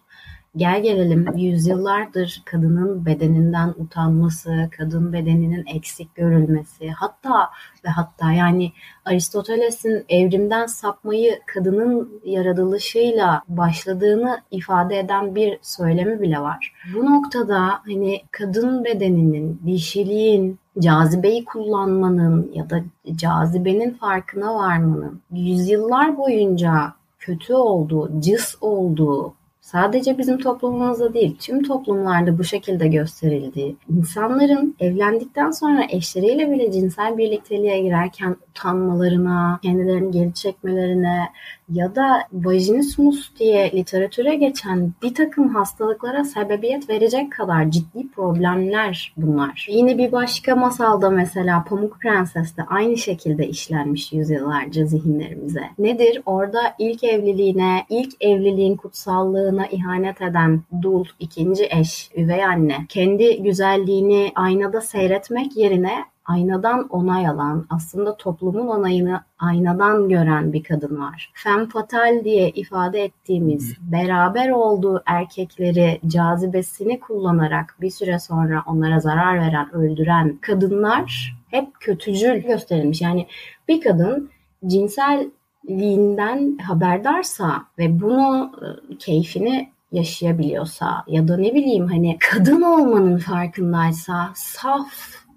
Gel 0.56 0.84
gelelim 0.84 1.38
yüzyıllardır 1.38 2.42
kadının 2.46 3.06
bedeninden 3.06 3.74
utanması, 3.78 4.70
kadın 4.78 5.14
bedeninin 5.14 5.66
eksik 5.76 6.16
görülmesi, 6.16 6.90
hatta 6.90 7.50
ve 7.86 7.90
hatta 7.90 8.32
yani 8.32 8.72
Aristoteles'in 9.06 10.06
evrimden 10.10 10.66
sapmayı 10.66 11.40
kadının 11.46 12.22
yaratılışıyla 12.26 13.42
başladığını 13.48 14.42
ifade 14.52 15.00
eden 15.00 15.36
bir 15.36 15.60
söylemi 15.62 16.22
bile 16.22 16.40
var. 16.40 16.74
Bu 16.96 17.06
noktada 17.06 17.82
hani 17.86 18.22
kadın 18.32 18.84
bedeninin, 18.84 19.62
dişiliğin, 19.66 20.60
cazibeyi 20.80 21.46
kullanmanın 21.46 22.52
ya 22.54 22.70
da 22.70 22.82
cazibenin 23.16 23.94
farkına 23.94 24.56
varmanın 24.56 25.22
yüzyıllar 25.32 26.18
boyunca 26.18 26.94
kötü 27.20 27.54
olduğu, 27.54 28.22
cız 28.22 28.58
olduğu, 28.62 29.34
sadece 29.72 30.18
bizim 30.18 30.38
toplumumuzda 30.38 31.14
değil 31.14 31.38
tüm 31.40 31.64
toplumlarda 31.64 32.38
bu 32.38 32.44
şekilde 32.44 32.88
gösterildiği, 32.88 33.76
insanların 33.98 34.76
evlendikten 34.80 35.52
sonra 35.52 35.86
eşleriyle 35.90 36.52
bile 36.52 36.72
cinsel 36.72 37.18
birlikteliğe 37.18 37.82
girerken 37.82 38.36
utanmalarına, 38.60 39.60
kendilerini 39.62 40.12
geri 40.12 40.34
çekmelerine 40.34 41.30
ya 41.70 41.96
da 41.96 42.24
vajinismus 42.34 43.32
diye 43.40 43.72
literatüre 43.72 44.36
geçen 44.36 44.94
bir 45.04 45.14
takım 45.14 45.56
hastalıklara 45.56 46.24
sebebiyet 46.24 46.90
verecek 46.90 47.32
kadar 47.32 47.72
ciddi 47.72 48.12
problemler 48.12 49.14
bunlar. 49.18 49.68
Yine 49.70 49.98
bir 49.98 50.12
başka 50.12 50.56
masalda 50.56 51.10
mesela 51.10 51.64
Pamuk 51.64 52.00
Prenses'te 52.00 52.64
aynı 52.64 52.98
şekilde 52.98 53.48
işlenmiş 53.48 54.14
yüzyıllarca 54.14 54.86
zihinlerimize. 54.86 55.64
Nedir? 55.80 56.22
Orada 56.26 56.60
ilk 56.80 57.04
evliliğine, 57.04 57.86
ilk 57.90 58.14
evliliğin 58.22 58.76
kutsallığına 58.76 59.68
ihanet 59.68 60.22
eden 60.22 60.62
dul, 60.82 61.06
ikinci 61.20 61.68
eş, 61.72 62.12
üvey 62.16 62.46
anne, 62.46 62.78
kendi 62.90 63.44
güzelliğini 63.44 64.32
aynada 64.36 64.82
seyretmek 64.82 65.58
yerine 65.58 66.06
aynadan 66.30 66.88
onay 66.88 67.28
alan, 67.28 67.66
aslında 67.70 68.18
toplumun 68.18 68.68
onayını 68.68 69.22
aynadan 69.40 70.10
gören 70.10 70.54
bir 70.54 70.64
kadın 70.64 71.02
var. 71.02 71.32
Femme 71.34 71.68
fatale 71.68 72.24
diye 72.24 72.50
ifade 72.50 73.04
ettiğimiz 73.04 73.76
beraber 73.82 74.50
olduğu 74.50 75.04
erkekleri 75.06 76.00
cazibesini 76.08 77.00
kullanarak 77.00 77.76
bir 77.82 77.90
süre 77.90 78.20
sonra 78.20 78.64
onlara 78.68 79.00
zarar 79.00 79.40
veren, 79.40 79.76
öldüren 79.76 80.38
kadınlar 80.42 81.36
hep 81.48 81.68
kötücül 81.80 82.36
gösterilmiş. 82.36 83.02
Yani 83.02 83.28
bir 83.68 83.82
kadın 83.82 84.30
cinselliğinden 84.68 86.58
haberdarsa 86.58 87.64
ve 87.80 88.02
bunu 88.02 88.52
e, 88.62 88.98
keyfini 88.98 89.70
yaşayabiliyorsa 89.92 91.04
ya 91.08 91.28
da 91.28 91.38
ne 91.38 91.56
bileyim 91.56 91.88
hani 91.88 92.18
kadın 92.20 92.62
olmanın 92.62 93.18
farkındaysa 93.18 94.32
saf 94.36 94.94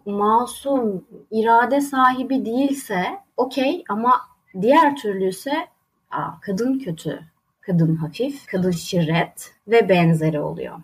masum, 0.06 1.04
irade 1.30 1.80
sahibi 1.80 2.44
değilse 2.44 3.04
okey 3.36 3.84
ama 3.88 4.12
diğer 4.60 4.96
türlü 4.96 5.28
ise 5.28 5.68
aa, 6.10 6.40
kadın 6.40 6.78
kötü, 6.78 7.20
kadın 7.60 7.96
hafif, 7.96 8.46
kadın 8.46 8.70
şirret 8.70 9.54
ve 9.68 9.88
benzeri 9.88 10.40
oluyor. 10.40 10.78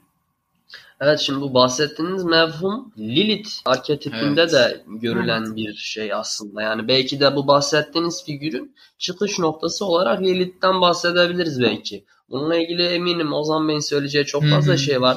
Evet 1.00 1.20
şimdi 1.20 1.40
bu 1.40 1.54
bahsettiğiniz 1.54 2.25
mevhum 2.25 2.92
Lilith 2.98 3.50
arketipinde 3.64 4.40
evet. 4.40 4.52
de 4.52 4.82
görülen 4.87 5.44
evet. 5.46 5.56
bir 5.56 5.75
şey 5.75 6.12
aslında. 6.12 6.62
Yani 6.62 6.88
belki 6.88 7.20
de 7.20 7.37
bu 7.37 7.46
bahsettiğiniz 7.46 8.25
figürün 8.25 8.75
çıkış 8.98 9.38
noktası 9.38 9.84
olarak 9.84 10.22
Lilith'ten 10.22 10.80
bahsedebiliriz 10.80 11.60
belki. 11.60 12.04
Bununla 12.30 12.56
ilgili 12.56 12.87
eminim 12.87 13.32
Ozan 13.32 13.68
Bey'in 13.68 13.80
söyleyeceği 13.80 14.25
çok 14.25 14.44
fazla 14.44 14.76
şey 14.76 15.00
var. 15.00 15.16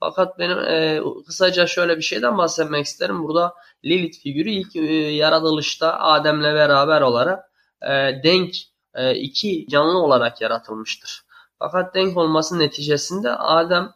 Fakat 0.00 0.38
benim 0.38 0.58
e, 0.58 1.00
kısaca 1.26 1.66
şöyle 1.66 1.96
bir 1.96 2.02
şeyden 2.02 2.38
bahsetmek 2.38 2.86
isterim. 2.86 3.22
Burada 3.22 3.54
Lilith 3.84 4.22
figürü 4.22 4.50
ilk 4.50 4.76
e, 4.76 4.80
yaratılışta 4.94 6.00
Adem'le 6.00 6.54
beraber 6.54 7.00
olarak 7.00 7.44
e, 7.82 7.90
denk 8.24 8.54
e, 8.94 9.14
iki 9.14 9.66
canlı 9.70 9.98
olarak 9.98 10.40
yaratılmıştır. 10.40 11.24
Fakat 11.58 11.94
denk 11.94 12.16
olması 12.16 12.58
neticesinde 12.58 13.30
Adem 13.30 13.92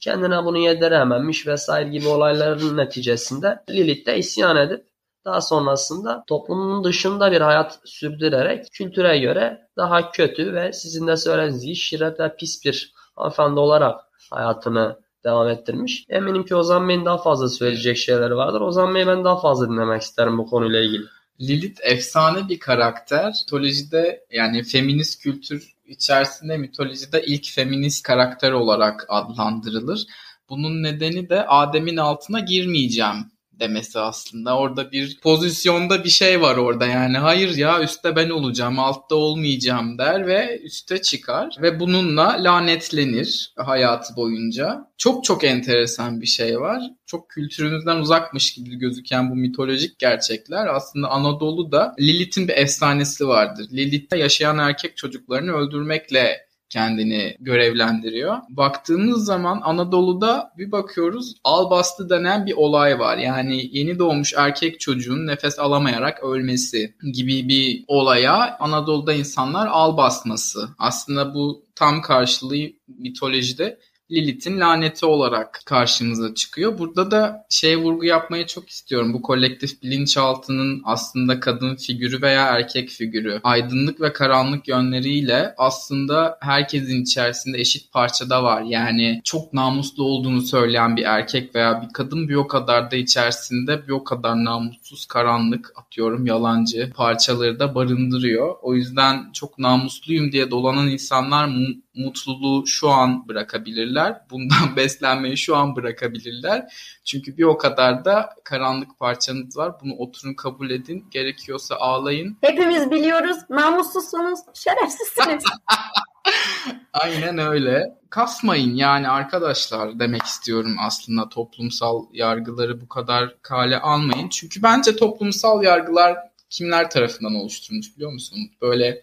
kendine 0.00 0.44
bunu 0.44 0.58
yedirememiş 0.58 1.46
vesaire 1.46 1.88
gibi 1.88 2.08
olayların 2.08 2.76
neticesinde 2.76 3.64
Lilith 3.70 4.06
de 4.06 4.18
isyan 4.18 4.56
edip 4.56 4.86
daha 5.26 5.40
sonrasında 5.40 6.24
toplumun 6.26 6.84
dışında 6.84 7.32
bir 7.32 7.40
hayat 7.40 7.80
sürdürerek 7.84 8.66
kültüre 8.72 9.18
göre 9.18 9.68
daha 9.76 10.10
kötü 10.10 10.54
ve 10.54 10.72
sizin 10.72 11.06
de 11.06 11.16
söylediğiniz 11.16 11.64
gibi 11.64 11.74
şirret 11.74 12.38
pis 12.38 12.64
bir 12.64 12.92
hanımefendi 13.16 13.60
olarak 13.60 14.00
hayatını 14.30 14.96
devam 15.24 15.48
ettirmiş. 15.48 16.04
Eminim 16.08 16.44
ki 16.44 16.54
Ozan 16.54 16.88
Bey'in 16.88 17.04
daha 17.04 17.18
fazla 17.18 17.48
söyleyecek 17.48 17.96
şeyleri 17.96 18.36
vardır. 18.36 18.60
Ozan 18.60 18.94
Bey'i 18.94 19.06
ben 19.06 19.24
daha 19.24 19.40
fazla 19.40 19.68
dinlemek 19.68 20.02
isterim 20.02 20.38
bu 20.38 20.46
konuyla 20.46 20.80
ilgili. 20.80 21.04
Lilith 21.40 21.80
efsane 21.84 22.48
bir 22.48 22.58
karakter. 22.58 23.34
Mitolojide 23.44 24.26
yani 24.30 24.62
feminist 24.62 25.22
kültür 25.22 25.72
içerisinde 25.86 26.56
mitolojide 26.56 27.24
ilk 27.26 27.46
feminist 27.54 28.02
karakter 28.02 28.52
olarak 28.52 29.06
adlandırılır. 29.08 30.06
Bunun 30.48 30.82
nedeni 30.82 31.28
de 31.28 31.46
Adem'in 31.46 31.96
altına 31.96 32.40
girmeyeceğim 32.40 33.35
demesi 33.60 33.98
aslında. 33.98 34.58
Orada 34.58 34.92
bir 34.92 35.20
pozisyonda 35.20 36.04
bir 36.04 36.08
şey 36.08 36.40
var 36.40 36.56
orada 36.56 36.86
yani. 36.86 37.18
Hayır 37.18 37.56
ya 37.56 37.82
üstte 37.82 38.16
ben 38.16 38.30
olacağım, 38.30 38.78
altta 38.78 39.14
olmayacağım 39.14 39.98
der 39.98 40.26
ve 40.26 40.60
üste 40.62 41.02
çıkar 41.02 41.56
ve 41.62 41.80
bununla 41.80 42.36
lanetlenir 42.44 43.52
hayatı 43.56 44.16
boyunca. 44.16 44.86
Çok 44.98 45.24
çok 45.24 45.44
enteresan 45.44 46.20
bir 46.20 46.26
şey 46.26 46.60
var. 46.60 46.82
Çok 47.06 47.30
kültürümüzden 47.30 47.96
uzakmış 47.96 48.54
gibi 48.54 48.76
gözüken 48.76 49.30
bu 49.30 49.34
mitolojik 49.34 49.98
gerçekler 49.98 50.66
aslında 50.66 51.08
Anadolu'da 51.08 51.94
Lilith'in 52.00 52.48
bir 52.48 52.56
efsanesi 52.56 53.28
vardır. 53.28 53.66
Lilith'te 53.72 54.18
yaşayan 54.18 54.58
erkek 54.58 54.96
çocuklarını 54.96 55.52
öldürmekle 55.52 56.45
kendini 56.76 57.36
görevlendiriyor. 57.40 58.36
Baktığımız 58.48 59.24
zaman 59.24 59.60
Anadolu'da 59.64 60.52
bir 60.58 60.72
bakıyoruz 60.72 61.34
albastı 61.44 62.10
denen 62.10 62.46
bir 62.46 62.52
olay 62.52 62.98
var. 62.98 63.18
Yani 63.18 63.68
yeni 63.72 63.98
doğmuş 63.98 64.34
erkek 64.36 64.80
çocuğun 64.80 65.26
nefes 65.26 65.58
alamayarak 65.58 66.24
ölmesi 66.24 66.94
gibi 67.12 67.48
bir 67.48 67.84
olaya 67.88 68.56
Anadolu'da 68.60 69.12
insanlar 69.12 69.66
al 69.66 69.96
basması. 69.96 70.68
Aslında 70.78 71.34
bu 71.34 71.64
tam 71.74 72.02
karşılığı 72.02 72.66
mitolojide 72.88 73.78
Lilith'in 74.10 74.60
laneti 74.60 75.06
olarak 75.06 75.60
karşımıza 75.66 76.34
çıkıyor. 76.34 76.78
Burada 76.78 77.10
da 77.10 77.46
şey 77.50 77.76
vurgu 77.76 78.04
yapmayı 78.04 78.46
çok 78.46 78.68
istiyorum. 78.68 79.12
Bu 79.14 79.22
kolektif 79.22 79.82
bilinçaltının 79.82 80.82
aslında 80.84 81.40
kadın 81.40 81.76
figürü 81.76 82.22
veya 82.22 82.46
erkek 82.46 82.88
figürü, 82.88 83.40
aydınlık 83.42 84.00
ve 84.00 84.12
karanlık 84.12 84.68
yönleriyle 84.68 85.54
aslında 85.58 86.38
herkesin 86.40 87.02
içerisinde 87.02 87.58
eşit 87.58 87.92
parçada 87.92 88.42
var. 88.42 88.62
Yani 88.62 89.20
çok 89.24 89.52
namuslu 89.52 90.04
olduğunu 90.04 90.42
söyleyen 90.42 90.96
bir 90.96 91.04
erkek 91.04 91.54
veya 91.54 91.82
bir 91.82 91.92
kadın 91.92 92.28
bir 92.28 92.34
o 92.34 92.46
kadar 92.46 92.90
da 92.90 92.96
içerisinde 92.96 93.86
bir 93.86 93.92
o 93.92 94.04
kadar 94.04 94.44
namussuz, 94.44 95.06
karanlık, 95.06 95.72
atıyorum 95.76 96.26
yalancı 96.26 96.92
parçaları 96.96 97.60
da 97.60 97.74
barındırıyor. 97.74 98.54
O 98.62 98.74
yüzden 98.74 99.32
çok 99.32 99.58
namusluyum 99.58 100.32
diye 100.32 100.50
dolanan 100.50 100.88
insanlar 100.88 101.50
mutluluğu 101.96 102.66
şu 102.66 102.88
an 102.90 103.28
bırakabilirler. 103.28 103.95
Bundan 104.30 104.76
beslenmeyi 104.76 105.36
şu 105.36 105.56
an 105.56 105.76
bırakabilirler. 105.76 106.72
Çünkü 107.04 107.36
bir 107.36 107.42
o 107.42 107.58
kadar 107.58 108.04
da 108.04 108.30
karanlık 108.44 108.98
parçanız 108.98 109.56
var. 109.56 109.72
Bunu 109.82 109.94
oturun 109.94 110.34
kabul 110.34 110.70
edin. 110.70 111.06
Gerekiyorsa 111.10 111.76
ağlayın. 111.76 112.38
Hepimiz 112.40 112.90
biliyoruz. 112.90 113.36
Namussuzsunuz. 113.50 114.40
Şerefsizsiniz. 114.54 115.44
Aynen 116.92 117.38
öyle. 117.38 117.98
Kasmayın 118.10 118.74
yani 118.74 119.08
arkadaşlar 119.08 119.98
demek 119.98 120.22
istiyorum 120.22 120.76
aslında 120.80 121.28
toplumsal 121.28 122.06
yargıları 122.12 122.80
bu 122.80 122.88
kadar 122.88 123.42
kale 123.42 123.78
almayın. 123.78 124.28
Çünkü 124.28 124.62
bence 124.62 124.96
toplumsal 124.96 125.62
yargılar 125.62 126.16
kimler 126.50 126.90
tarafından 126.90 127.34
oluşturulmuş 127.34 127.96
biliyor 127.96 128.12
musun? 128.12 128.38
Böyle 128.62 129.02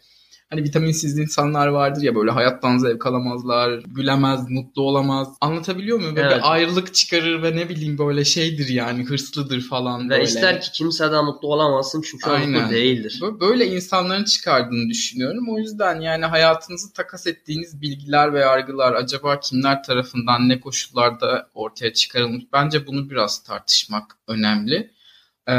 Hani 0.54 0.64
vitaminsiz 0.64 1.18
insanlar 1.18 1.68
vardır 1.68 2.02
ya 2.02 2.16
böyle 2.16 2.32
hayattan 2.32 2.78
zevk 2.78 3.06
alamazlar, 3.06 3.80
gülemez, 3.88 4.50
mutlu 4.50 4.82
olamaz. 4.82 5.28
Anlatabiliyor 5.42 5.98
muyum? 6.00 6.16
Böyle 6.16 6.34
evet. 6.34 6.40
ayrılık 6.44 6.94
çıkarır 6.94 7.44
ve 7.44 7.56
ne 7.56 7.70
bileyim 7.70 7.98
böyle 7.98 8.26
şeydir 8.26 8.68
yani 8.68 9.04
hırslıdır 9.04 9.62
falan 9.62 10.06
ve 10.06 10.10
böyle. 10.10 10.22
Ve 10.22 10.26
ister 10.26 10.62
ki 10.62 10.72
kimseden 10.72 11.26
mutlu 11.26 11.48
olamazsın 11.48 12.02
çünkü 12.02 12.30
Aynen. 12.30 12.62
mutlu 12.62 12.76
değildir. 12.76 13.20
Böyle 13.40 13.68
insanların 13.68 14.24
çıkardığını 14.24 14.90
düşünüyorum. 14.90 15.50
O 15.50 15.58
yüzden 15.58 16.02
yani 16.02 16.26
hayatınızı 16.26 16.94
takas 16.94 17.28
ettiğiniz 17.28 17.82
bilgiler 17.82 18.34
ve 18.34 18.40
yargılar 18.40 18.94
acaba 18.94 19.40
kimler 19.40 19.84
tarafından 19.84 20.50
ne 20.50 20.60
koşullarda 20.60 21.48
ortaya 21.54 21.94
çıkarılmış? 21.94 22.44
Bence 22.54 22.88
bunu 22.88 23.10
biraz 23.10 23.44
tartışmak 23.44 24.18
önemli. 24.28 24.92
Ee, 25.48 25.54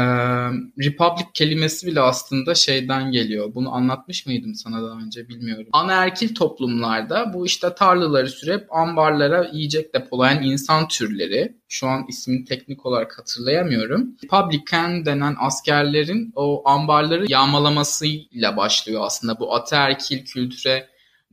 Republic 0.79 1.25
kelimesi 1.33 1.87
bile 1.87 2.01
aslında 2.01 2.55
şeyden 2.55 3.11
geliyor. 3.11 3.55
Bunu 3.55 3.75
anlatmış 3.75 4.25
mıydım 4.25 4.55
sana 4.55 4.83
daha 4.83 4.99
önce 4.99 5.29
bilmiyorum. 5.29 5.67
Anaerkil 5.73 6.35
toplumlarda 6.35 7.33
bu 7.33 7.45
işte 7.45 7.75
tarlaları 7.75 8.29
sürüp 8.29 8.73
ambarlara 8.73 9.49
yiyecek 9.53 9.93
depolayan 9.93 10.43
insan 10.43 10.87
türleri. 10.87 11.55
Şu 11.67 11.87
an 11.87 12.05
ismini 12.09 12.45
teknik 12.45 12.85
olarak 12.85 13.19
hatırlayamıyorum. 13.19 14.15
Republican 14.23 15.05
denen 15.05 15.35
askerlerin 15.39 16.31
o 16.35 16.69
ambarları 16.69 17.31
yağmalamasıyla 17.31 18.57
başlıyor 18.57 19.01
aslında 19.05 19.39
bu 19.39 19.55
ataerkil 19.55 20.25
kültüre 20.25 20.87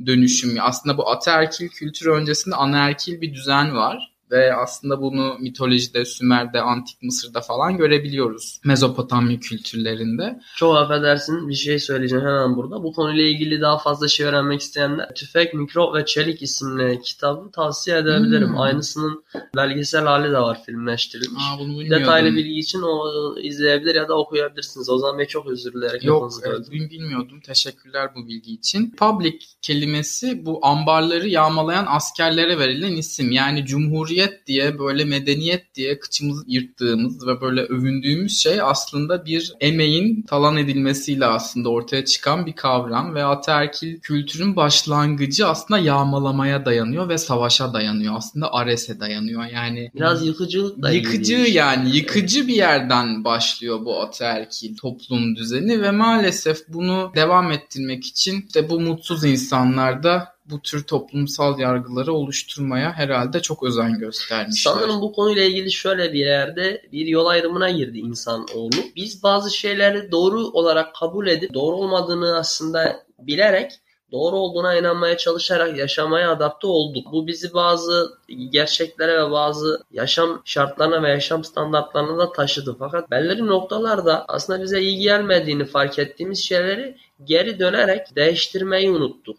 dönüşüm. 0.06 0.56
Aslında 0.60 0.98
bu 0.98 1.10
ataerkil 1.10 1.68
kültür 1.68 2.06
öncesinde 2.06 2.54
anaerkil 2.54 3.20
bir 3.20 3.34
düzen 3.34 3.74
var 3.74 4.11
ve 4.32 4.54
aslında 4.54 5.02
bunu 5.02 5.36
mitolojide, 5.40 6.04
Sümer'de, 6.04 6.60
Antik 6.60 7.02
Mısır'da 7.02 7.40
falan 7.40 7.76
görebiliyoruz. 7.76 8.60
Mezopotamya 8.64 9.40
kültürlerinde. 9.40 10.40
Çok 10.56 10.76
affedersin 10.76 11.48
bir 11.48 11.54
şey 11.54 11.78
söyleyeceğim 11.78 12.24
hemen 12.24 12.56
burada. 12.56 12.82
Bu 12.82 12.92
konuyla 12.92 13.24
ilgili 13.24 13.60
daha 13.60 13.78
fazla 13.78 14.08
şey 14.08 14.26
öğrenmek 14.26 14.60
isteyenler 14.60 15.14
Tüfek, 15.14 15.54
Mikrop 15.54 15.94
ve 15.94 16.04
Çelik 16.06 16.42
isimli 16.42 17.00
kitabı 17.02 17.50
tavsiye 17.50 17.98
edebilirim. 17.98 18.48
Hmm. 18.48 18.60
Aynısının 18.60 19.24
belgesel 19.56 20.04
hali 20.04 20.32
de 20.32 20.38
var 20.38 20.62
filmleştirilmiş. 20.66 21.42
Aa, 21.42 21.58
bunu 21.58 21.90
Detaylı 21.90 22.36
bilgi 22.36 22.58
için 22.58 22.82
o 22.82 23.12
izleyebilir 23.38 23.94
ya 23.94 24.08
da 24.08 24.18
okuyabilirsiniz. 24.18 24.88
O 24.88 24.98
zaman 24.98 25.18
Bey 25.18 25.26
çok 25.26 25.46
özür 25.46 25.72
dileyerek 25.72 26.04
Yok 26.04 26.32
evet, 26.44 26.70
bilmiyordum. 26.70 27.40
Teşekkürler 27.40 28.10
bu 28.16 28.28
bilgi 28.28 28.52
için. 28.52 28.90
Public 28.90 29.38
kelimesi 29.62 30.46
bu 30.46 30.66
ambarları 30.66 31.28
yağmalayan 31.28 31.86
askerlere 31.88 32.58
verilen 32.58 32.96
isim. 32.96 33.32
Yani 33.32 33.66
Cumhuriyet 33.66 34.21
hürriyet 34.22 34.46
diye 34.46 34.78
böyle 34.78 35.04
medeniyet 35.04 35.74
diye 35.74 35.98
kıçımızı 35.98 36.44
yırttığımız 36.46 37.26
ve 37.26 37.40
böyle 37.40 37.60
övündüğümüz 37.60 38.38
şey 38.38 38.60
aslında 38.62 39.24
bir 39.26 39.52
emeğin 39.60 40.22
talan 40.22 40.56
edilmesiyle 40.56 41.26
aslında 41.26 41.68
ortaya 41.68 42.04
çıkan 42.04 42.46
bir 42.46 42.52
kavram 42.52 43.14
ve 43.14 43.24
ataerkil 43.24 44.00
kültürün 44.00 44.56
başlangıcı 44.56 45.46
aslında 45.46 45.80
yağmalamaya 45.80 46.64
dayanıyor 46.64 47.08
ve 47.08 47.18
savaşa 47.18 47.74
dayanıyor. 47.74 48.14
Aslında 48.16 48.52
Ares'e 48.52 49.00
dayanıyor. 49.00 49.44
Yani 49.44 49.90
biraz 49.94 50.26
yıkıcılık 50.26 50.82
da 50.82 50.90
yıkıcı 50.90 51.34
yani 51.34 51.96
yıkıcı 51.96 52.48
bir 52.48 52.54
yerden 52.54 53.24
başlıyor 53.24 53.84
bu 53.84 54.00
ataerkil 54.00 54.76
toplum 54.76 55.36
düzeni 55.36 55.82
ve 55.82 55.90
maalesef 55.90 56.68
bunu 56.68 57.12
devam 57.16 57.52
ettirmek 57.52 58.06
için 58.06 58.48
de 58.54 58.68
bu 58.68 58.80
mutsuz 58.80 59.24
insanlarda 59.24 60.31
bu 60.44 60.62
tür 60.62 60.84
toplumsal 60.84 61.58
yargıları 61.58 62.12
oluşturmaya 62.12 62.92
herhalde 62.92 63.42
çok 63.42 63.62
özen 63.62 63.98
göstermişler. 63.98 64.72
Sanırım 64.72 65.00
bu 65.00 65.12
konuyla 65.12 65.42
ilgili 65.42 65.72
şöyle 65.72 66.12
bir 66.12 66.18
yerde 66.18 66.82
bir 66.92 67.06
yol 67.06 67.26
ayrımına 67.26 67.70
girdi 67.70 67.98
insanoğlu. 67.98 68.70
Biz 68.96 69.22
bazı 69.22 69.56
şeyleri 69.56 70.12
doğru 70.12 70.40
olarak 70.40 70.94
kabul 70.94 71.26
edip 71.26 71.54
doğru 71.54 71.76
olmadığını 71.76 72.36
aslında 72.36 73.06
bilerek 73.18 73.72
doğru 74.12 74.36
olduğuna 74.36 74.76
inanmaya 74.76 75.16
çalışarak 75.16 75.78
yaşamaya 75.78 76.30
adapte 76.30 76.66
olduk. 76.66 77.06
Bu 77.12 77.26
bizi 77.26 77.54
bazı 77.54 78.18
gerçeklere 78.50 79.26
ve 79.26 79.30
bazı 79.30 79.82
yaşam 79.90 80.42
şartlarına 80.44 81.02
ve 81.02 81.10
yaşam 81.10 81.44
standartlarına 81.44 82.18
da 82.18 82.32
taşıdı. 82.32 82.76
Fakat 82.78 83.10
belirli 83.10 83.46
noktalarda 83.46 84.24
aslında 84.28 84.62
bize 84.62 84.80
iyi 84.80 84.98
gelmediğini 84.98 85.64
fark 85.64 85.98
ettiğimiz 85.98 86.44
şeyleri 86.44 86.96
geri 87.24 87.58
dönerek 87.58 88.16
değiştirmeyi 88.16 88.90
unuttuk. 88.90 89.36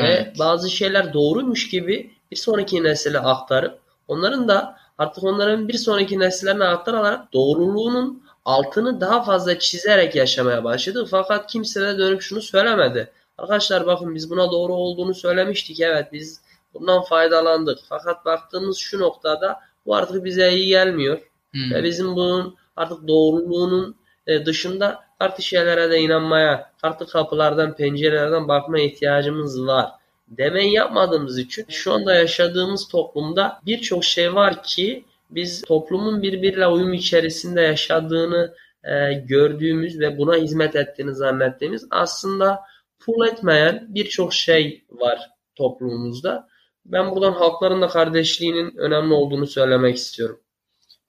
Evet. 0.00 0.26
Ve 0.26 0.38
bazı 0.38 0.70
şeyler 0.70 1.12
doğruymuş 1.12 1.68
gibi 1.70 2.10
bir 2.30 2.36
sonraki 2.36 2.82
nesile 2.82 3.18
aktarıp 3.18 3.78
onların 4.08 4.48
da 4.48 4.76
artık 4.98 5.24
onların 5.24 5.68
bir 5.68 5.78
sonraki 5.78 6.18
nesillerine 6.18 6.64
aktararak 6.64 7.32
doğruluğunun 7.32 8.22
altını 8.44 9.00
daha 9.00 9.22
fazla 9.22 9.58
çizerek 9.58 10.14
yaşamaya 10.14 10.64
başladı. 10.64 11.06
Fakat 11.10 11.50
kimse 11.50 11.80
de 11.80 11.98
dönüp 11.98 12.22
şunu 12.22 12.42
söylemedi. 12.42 13.12
Arkadaşlar 13.38 13.86
bakın 13.86 14.14
biz 14.14 14.30
buna 14.30 14.50
doğru 14.50 14.74
olduğunu 14.74 15.14
söylemiştik. 15.14 15.80
Evet 15.80 16.12
biz 16.12 16.40
bundan 16.74 17.02
faydalandık. 17.02 17.78
Fakat 17.88 18.24
baktığımız 18.24 18.78
şu 18.78 19.00
noktada 19.00 19.60
bu 19.86 19.94
artık 19.94 20.24
bize 20.24 20.52
iyi 20.52 20.68
gelmiyor. 20.68 21.18
Hmm. 21.52 21.70
Ve 21.70 21.84
bizim 21.84 22.16
bunun 22.16 22.56
artık 22.76 23.08
doğruluğunun 23.08 23.96
e, 24.26 24.46
dışında 24.46 25.04
farklı 25.24 25.42
şeylere 25.42 25.90
de 25.90 25.98
inanmaya, 26.00 26.72
farklı 26.76 27.06
kapılardan, 27.06 27.76
pencerelerden 27.76 28.48
bakma 28.48 28.80
ihtiyacımız 28.80 29.66
var. 29.66 29.90
Demeyi 30.28 30.72
yapmadığımız 30.72 31.38
için 31.38 31.64
şu 31.68 31.92
anda 31.92 32.14
yaşadığımız 32.14 32.88
toplumda 32.88 33.60
birçok 33.66 34.04
şey 34.04 34.34
var 34.34 34.62
ki 34.62 35.04
biz 35.30 35.62
toplumun 35.62 36.22
birbiriyle 36.22 36.66
uyum 36.66 36.92
içerisinde 36.92 37.60
yaşadığını 37.60 38.54
e, 38.84 39.14
gördüğümüz 39.14 40.00
ve 40.00 40.18
buna 40.18 40.34
hizmet 40.34 40.76
ettiğini 40.76 41.14
zannettiğimiz 41.14 41.86
aslında 41.90 42.60
full 42.98 43.28
etmeyen 43.28 43.86
birçok 43.88 44.32
şey 44.32 44.84
var 44.90 45.30
toplumumuzda. 45.56 46.48
Ben 46.86 47.10
buradan 47.10 47.32
halkların 47.32 47.82
da 47.82 47.88
kardeşliğinin 47.88 48.76
önemli 48.76 49.14
olduğunu 49.14 49.46
söylemek 49.46 49.96
istiyorum. 49.96 50.40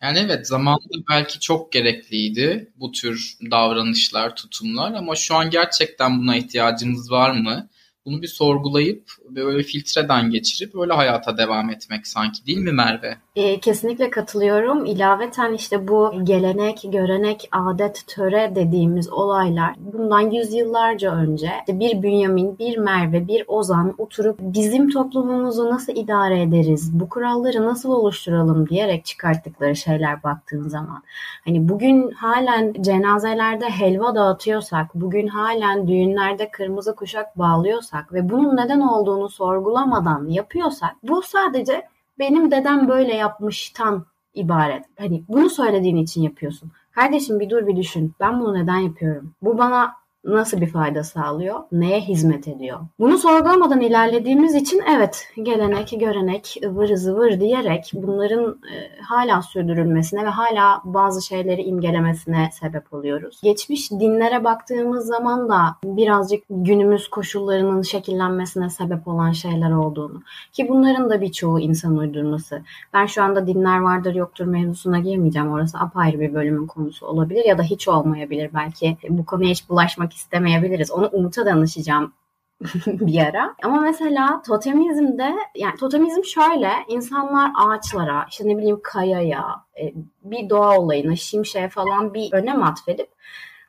Yani 0.01 0.19
evet 0.19 0.47
zamanında 0.47 1.07
belki 1.09 1.39
çok 1.39 1.71
gerekliydi 1.71 2.71
bu 2.75 2.91
tür 2.91 3.37
davranışlar, 3.51 4.35
tutumlar 4.35 4.93
ama 4.93 5.15
şu 5.15 5.35
an 5.35 5.49
gerçekten 5.49 6.19
buna 6.19 6.35
ihtiyacımız 6.37 7.11
var 7.11 7.31
mı? 7.31 7.69
Bunu 8.05 8.21
bir 8.21 8.27
sorgulayıp 8.27 9.11
böyle 9.35 9.63
filtreden 9.63 10.29
geçirip 10.29 10.75
öyle 10.75 10.93
hayata 10.93 11.37
devam 11.37 11.69
etmek 11.69 12.07
sanki 12.07 12.45
değil 12.45 12.57
mi 12.57 12.71
Merve? 12.71 13.17
E, 13.35 13.59
kesinlikle 13.59 14.09
katılıyorum. 14.09 14.85
İlaveten 14.85 15.53
işte 15.53 15.87
bu 15.87 16.11
gelenek, 16.23 16.81
görenek, 16.91 17.49
adet, 17.51 18.03
töre 18.07 18.51
dediğimiz 18.55 19.09
olaylar 19.09 19.73
bundan 19.77 20.31
yüzyıllarca 20.31 21.15
önce 21.15 21.51
işte 21.59 21.79
bir 21.79 22.03
Bünyamin, 22.03 22.59
bir 22.59 22.77
Merve, 22.77 23.27
bir 23.27 23.43
Ozan 23.47 23.95
oturup 23.97 24.37
bizim 24.39 24.89
toplumumuzu 24.89 25.69
nasıl 25.69 25.95
idare 25.95 26.41
ederiz, 26.41 26.99
bu 26.99 27.09
kuralları 27.09 27.65
nasıl 27.65 27.89
oluşturalım 27.89 28.69
diyerek 28.69 29.05
çıkarttıkları 29.05 29.75
şeyler 29.75 30.23
baktığın 30.23 30.67
zaman. 30.67 31.03
Hani 31.45 31.69
bugün 31.69 32.11
halen 32.11 32.73
cenazelerde 32.81 33.69
helva 33.69 34.15
dağıtıyorsak, 34.15 34.95
bugün 34.95 35.27
halen 35.27 35.87
düğünlerde 35.87 36.49
kırmızı 36.49 36.95
kuşak 36.95 37.37
bağlıyorsak 37.37 38.13
ve 38.13 38.29
bunun 38.29 38.57
neden 38.57 38.79
olduğunu 38.79 39.24
sorgulamadan 39.29 40.27
yapıyorsak 40.27 40.95
bu 41.03 41.21
sadece 41.21 41.87
benim 42.19 42.51
dedem 42.51 42.87
böyle 42.87 43.13
yapmıştan 43.13 44.05
ibaret. 44.33 44.85
Hani 44.99 45.23
bunu 45.27 45.49
söylediğin 45.49 45.97
için 45.97 46.21
yapıyorsun. 46.21 46.71
Kardeşim 46.91 47.39
bir 47.39 47.49
dur 47.49 47.67
bir 47.67 47.75
düşün. 47.75 48.13
Ben 48.19 48.39
bunu 48.39 48.53
neden 48.53 48.77
yapıyorum? 48.77 49.33
Bu 49.41 49.57
bana 49.57 49.95
nasıl 50.25 50.61
bir 50.61 50.67
fayda 50.67 51.03
sağlıyor, 51.03 51.59
neye 51.71 52.01
hizmet 52.01 52.47
ediyor. 52.47 52.79
Bunu 52.99 53.17
sorgulamadan 53.17 53.81
ilerlediğimiz 53.81 54.55
için 54.55 54.83
evet 54.95 55.27
gelenek, 55.43 55.93
görenek, 55.99 56.57
ıvır 56.65 56.95
zıvır 56.95 57.39
diyerek 57.39 57.91
bunların 57.93 58.49
e, 58.49 59.01
hala 59.01 59.41
sürdürülmesine 59.41 60.25
ve 60.25 60.29
hala 60.29 60.81
bazı 60.83 61.25
şeyleri 61.25 61.61
imgelemesine 61.61 62.49
sebep 62.61 62.93
oluyoruz. 62.93 63.39
Geçmiş 63.43 63.91
dinlere 63.91 64.43
baktığımız 64.43 65.05
zaman 65.05 65.49
da 65.49 65.75
birazcık 65.83 66.43
günümüz 66.49 67.07
koşullarının 67.07 67.81
şekillenmesine 67.81 68.69
sebep 68.69 69.07
olan 69.07 69.31
şeyler 69.31 69.71
olduğunu 69.71 70.21
ki 70.53 70.69
bunların 70.69 71.09
da 71.09 71.21
birçoğu 71.21 71.59
insan 71.59 71.97
uydurması. 71.97 72.61
Ben 72.93 73.05
şu 73.05 73.23
anda 73.23 73.47
dinler 73.47 73.79
vardır 73.79 74.15
yoktur 74.15 74.45
mevzusuna 74.45 74.99
girmeyeceğim. 74.99 75.51
Orası 75.51 75.77
apayrı 75.79 76.19
bir 76.19 76.33
bölümün 76.33 76.67
konusu 76.67 77.07
olabilir 77.07 77.45
ya 77.45 77.57
da 77.57 77.63
hiç 77.63 77.87
olmayabilir. 77.87 78.49
Belki 78.53 78.97
bu 79.09 79.25
konuya 79.25 79.49
hiç 79.49 79.69
bulaşmak 79.69 80.13
istemeyebiliriz. 80.15 80.91
Onu 80.91 81.09
Umut'a 81.11 81.45
danışacağım 81.45 82.13
bir 82.85 83.19
ara. 83.19 83.55
Ama 83.63 83.81
mesela 83.81 84.41
totemizmde 84.41 85.35
yani 85.55 85.75
totemizm 85.75 86.23
şöyle 86.23 86.71
insanlar 86.87 87.51
ağaçlara 87.55 88.25
işte 88.29 88.47
ne 88.47 88.57
bileyim 88.57 88.79
kayaya 88.83 89.45
e, 89.81 89.93
bir 90.23 90.49
doğa 90.49 90.79
olayına 90.79 91.15
şimşeğe 91.15 91.69
falan 91.69 92.13
bir 92.13 92.33
önem 92.33 92.63
atfedip 92.63 93.09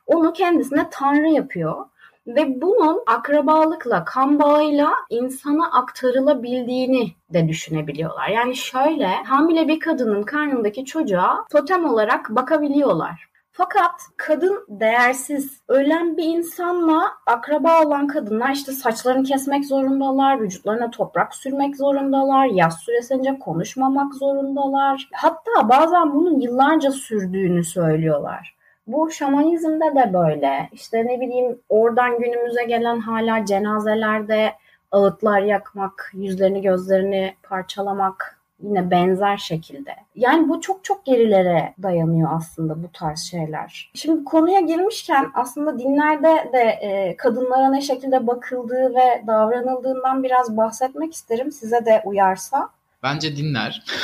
onu 0.07 0.33
kendisine 0.33 0.89
tanrı 0.91 1.27
yapıyor. 1.27 1.85
Ve 2.27 2.61
bunun 2.61 3.03
akrabalıkla, 3.07 4.05
kan 4.05 4.39
bağıyla 4.39 4.93
insana 5.09 5.71
aktarılabildiğini 5.71 7.11
de 7.33 7.47
düşünebiliyorlar. 7.47 8.27
Yani 8.27 8.55
şöyle 8.55 9.07
hamile 9.07 9.67
bir 9.67 9.79
kadının 9.79 10.23
karnındaki 10.23 10.85
çocuğa 10.85 11.45
totem 11.51 11.85
olarak 11.85 12.29
bakabiliyorlar. 12.29 13.26
Fakat 13.57 14.01
kadın 14.17 14.65
değersiz. 14.69 15.61
Ölen 15.67 16.17
bir 16.17 16.23
insanla 16.23 17.11
akraba 17.25 17.83
olan 17.83 18.07
kadınlar 18.07 18.51
işte 18.51 18.71
saçlarını 18.71 19.23
kesmek 19.23 19.65
zorundalar, 19.65 20.41
vücutlarına 20.41 20.91
toprak 20.91 21.35
sürmek 21.35 21.77
zorundalar, 21.77 22.45
yaz 22.45 22.77
süresince 22.79 23.39
konuşmamak 23.39 24.13
zorundalar. 24.13 25.09
Hatta 25.13 25.69
bazen 25.69 26.13
bunun 26.13 26.39
yıllarca 26.39 26.91
sürdüğünü 26.91 27.63
söylüyorlar. 27.63 28.55
Bu 28.87 29.11
şamanizmde 29.11 29.95
de 29.95 30.13
böyle. 30.13 30.69
İşte 30.71 31.05
ne 31.05 31.21
bileyim 31.21 31.59
oradan 31.69 32.19
günümüze 32.19 32.63
gelen 32.63 32.99
hala 32.99 33.45
cenazelerde 33.45 34.53
ağıtlar 34.91 35.41
yakmak, 35.41 36.11
yüzlerini 36.13 36.61
gözlerini 36.61 37.35
parçalamak 37.43 38.36
yine 38.63 38.91
benzer 38.91 39.37
şekilde. 39.37 39.95
Yani 40.15 40.49
bu 40.49 40.61
çok 40.61 40.83
çok 40.83 41.05
gerilere 41.05 41.73
dayanıyor 41.83 42.29
aslında 42.33 42.83
bu 42.83 42.91
tarz 42.93 43.19
şeyler. 43.19 43.91
Şimdi 43.93 44.23
konuya 44.23 44.59
girmişken 44.59 45.31
aslında 45.33 45.79
dinlerde 45.79 46.49
de 46.53 46.59
e, 46.59 47.17
kadınlara 47.17 47.69
ne 47.69 47.81
şekilde 47.81 48.27
bakıldığı 48.27 48.95
ve 48.95 49.23
davranıldığından 49.27 50.23
biraz 50.23 50.57
bahsetmek 50.57 51.13
isterim. 51.13 51.51
Size 51.51 51.85
de 51.85 52.01
uyarsa. 52.05 52.69
Bence 53.03 53.35
dinler. 53.35 53.83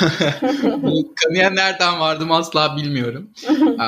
Kanıya 1.24 1.50
nereden 1.50 2.00
vardım 2.00 2.32
asla 2.32 2.76
bilmiyorum. 2.76 3.30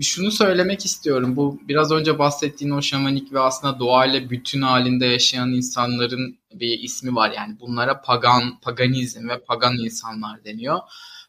şunu 0.00 0.30
söylemek 0.30 0.84
istiyorum. 0.84 1.36
Bu 1.36 1.60
biraz 1.68 1.92
önce 1.92 2.18
bahsettiğin 2.18 2.70
o 2.70 2.82
şamanik 2.82 3.32
ve 3.32 3.40
aslında 3.40 3.78
doğayla 3.78 4.30
bütün 4.30 4.62
halinde 4.62 5.06
yaşayan 5.06 5.52
insanların 5.52 6.38
bir 6.52 6.78
ismi 6.78 7.14
var. 7.14 7.32
Yani 7.36 7.60
bunlara 7.60 8.00
pagan, 8.00 8.60
paganizm 8.60 9.28
ve 9.28 9.44
pagan 9.44 9.76
insanlar 9.78 10.44
deniyor. 10.44 10.78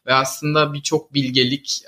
Ve 0.06 0.14
aslında 0.14 0.74
birçok 0.74 1.14
bilgelik 1.14 1.82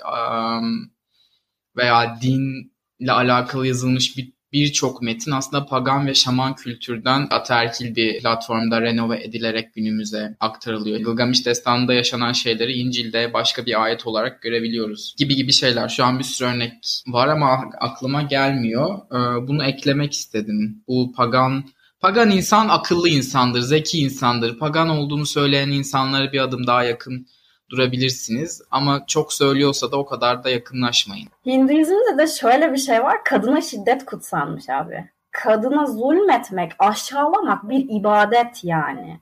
veya 1.77 2.19
dinle 2.21 3.11
alakalı 3.11 3.67
yazılmış 3.67 4.17
bir 4.17 4.33
birçok 4.53 5.01
metin 5.01 5.31
aslında 5.31 5.65
pagan 5.65 6.07
ve 6.07 6.13
şaman 6.13 6.55
kültürden 6.55 7.27
ataerkil 7.31 7.95
bir 7.95 8.19
platformda 8.19 8.81
renove 8.81 9.23
edilerek 9.23 9.73
günümüze 9.73 10.35
aktarılıyor. 10.39 10.99
Gılgamış 10.99 11.45
destanında 11.45 11.93
yaşanan 11.93 12.31
şeyleri 12.31 12.73
İncil'de 12.73 13.33
başka 13.33 13.65
bir 13.65 13.83
ayet 13.83 14.07
olarak 14.07 14.41
görebiliyoruz. 14.41 15.15
Gibi 15.17 15.35
gibi 15.35 15.53
şeyler. 15.53 15.89
Şu 15.89 16.03
an 16.03 16.19
bir 16.19 16.23
sürü 16.23 16.47
örnek 16.47 16.73
var 17.07 17.27
ama 17.27 17.69
aklıma 17.79 18.21
gelmiyor. 18.21 18.97
Ee, 19.11 19.47
bunu 19.47 19.63
eklemek 19.63 20.13
istedim. 20.13 20.83
Bu 20.87 21.13
pagan 21.15 21.63
Pagan 22.01 22.31
insan 22.31 22.67
akıllı 22.69 23.09
insandır, 23.09 23.61
zeki 23.61 23.99
insandır. 23.99 24.59
Pagan 24.59 24.89
olduğunu 24.89 25.25
söyleyen 25.25 25.69
insanlara 25.69 26.31
bir 26.31 26.39
adım 26.39 26.67
daha 26.67 26.83
yakın 26.83 27.27
durabilirsiniz. 27.71 28.61
Ama 28.71 29.05
çok 29.07 29.33
söylüyorsa 29.33 29.91
da 29.91 29.97
o 29.97 30.05
kadar 30.05 30.43
da 30.43 30.49
yakınlaşmayın. 30.49 31.27
Hinduizm'de 31.45 32.17
de 32.17 32.27
şöyle 32.27 32.73
bir 32.73 32.77
şey 32.77 33.03
var. 33.03 33.23
Kadına 33.23 33.61
şiddet 33.61 34.05
kutsanmış 34.05 34.69
abi. 34.69 35.09
Kadına 35.31 35.85
zulmetmek, 35.85 36.71
aşağılamak 36.79 37.69
bir 37.69 37.85
ibadet 37.99 38.63
yani. 38.63 39.19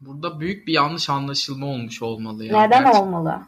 Burada 0.00 0.40
büyük 0.40 0.66
bir 0.66 0.72
yanlış 0.72 1.10
anlaşılma 1.10 1.66
olmuş 1.66 2.02
olmalı. 2.02 2.44
Ya. 2.44 2.60
Neden 2.62 2.84
Gerçi... 2.84 2.98
olmalı? 2.98 3.40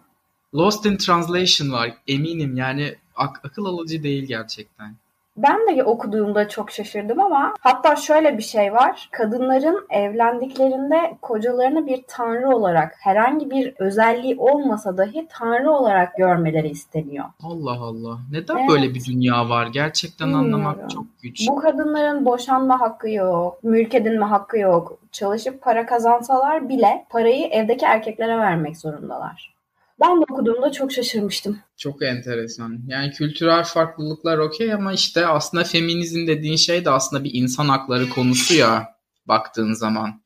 Lost 0.55 0.87
in 0.87 0.97
Translation 0.97 1.73
var. 1.73 1.95
Eminim 2.07 2.57
yani 2.57 2.95
ak- 3.17 3.45
akıl 3.45 3.65
alıcı 3.65 4.03
değil 4.03 4.25
gerçekten. 4.27 4.95
Ben 5.43 5.77
de 5.77 5.85
okuduğumda 5.85 6.49
çok 6.49 6.71
şaşırdım 6.71 7.21
ama 7.21 7.55
hatta 7.61 7.97
şöyle 7.97 8.39
bir 8.39 8.43
şey 8.43 8.73
var. 8.73 9.09
Kadınların 9.13 9.87
evlendiklerinde 9.91 11.17
kocalarını 11.23 11.87
bir 11.87 12.05
tanrı 12.09 12.57
olarak 12.57 12.95
herhangi 12.99 13.51
bir 13.51 13.75
özelliği 13.79 14.37
olmasa 14.39 14.97
dahi 14.99 15.27
tanrı 15.31 15.71
olarak 15.71 16.17
görmeleri 16.17 16.69
isteniyor. 16.69 17.25
Allah 17.43 17.81
Allah. 17.81 18.19
Neden 18.33 18.57
evet. 18.57 18.69
böyle 18.69 18.95
bir 18.95 19.05
dünya 19.05 19.49
var? 19.49 19.67
Gerçekten 19.67 20.29
Bilmiyorum. 20.29 20.55
anlamak 20.55 20.91
çok 20.91 21.05
güç. 21.23 21.49
Bu 21.49 21.57
kadınların 21.57 22.25
boşanma 22.25 22.81
hakkı 22.81 23.11
yok, 23.11 23.65
mülk 23.65 23.95
edinme 23.95 24.25
hakkı 24.25 24.59
yok. 24.59 24.99
Çalışıp 25.13 25.63
para 25.63 25.87
kazansalar 25.87 26.69
bile 26.69 27.07
parayı 27.11 27.47
evdeki 27.47 27.85
erkeklere 27.85 28.39
vermek 28.39 28.77
zorundalar. 28.77 29.58
Ben 30.01 30.17
de 30.17 30.25
okuduğumda 30.31 30.73
çok 30.73 30.93
şaşırmıştım. 30.93 31.59
Çok 31.77 32.03
enteresan. 32.03 32.81
Yani 32.87 33.11
kültürel 33.11 33.65
farklılıklar 33.65 34.39
okey 34.39 34.73
ama 34.73 34.93
işte 34.93 35.27
aslında 35.27 35.65
feminizm 35.65 36.27
dediğin 36.27 36.57
şey 36.57 36.85
de 36.85 36.91
aslında 36.91 37.25
bir 37.25 37.31
insan 37.35 37.69
hakları 37.69 38.09
konusu 38.09 38.55
ya 38.55 38.95
baktığın 39.27 39.73
zaman. 39.73 40.23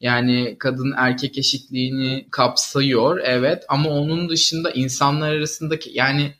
Yani 0.00 0.56
kadın 0.58 0.94
erkek 0.96 1.38
eşitliğini 1.38 2.26
kapsıyor 2.30 3.20
evet 3.24 3.64
ama 3.68 3.90
onun 3.90 4.28
dışında 4.28 4.70
insanlar 4.70 5.32
arasındaki 5.32 5.90
yani 5.94 6.34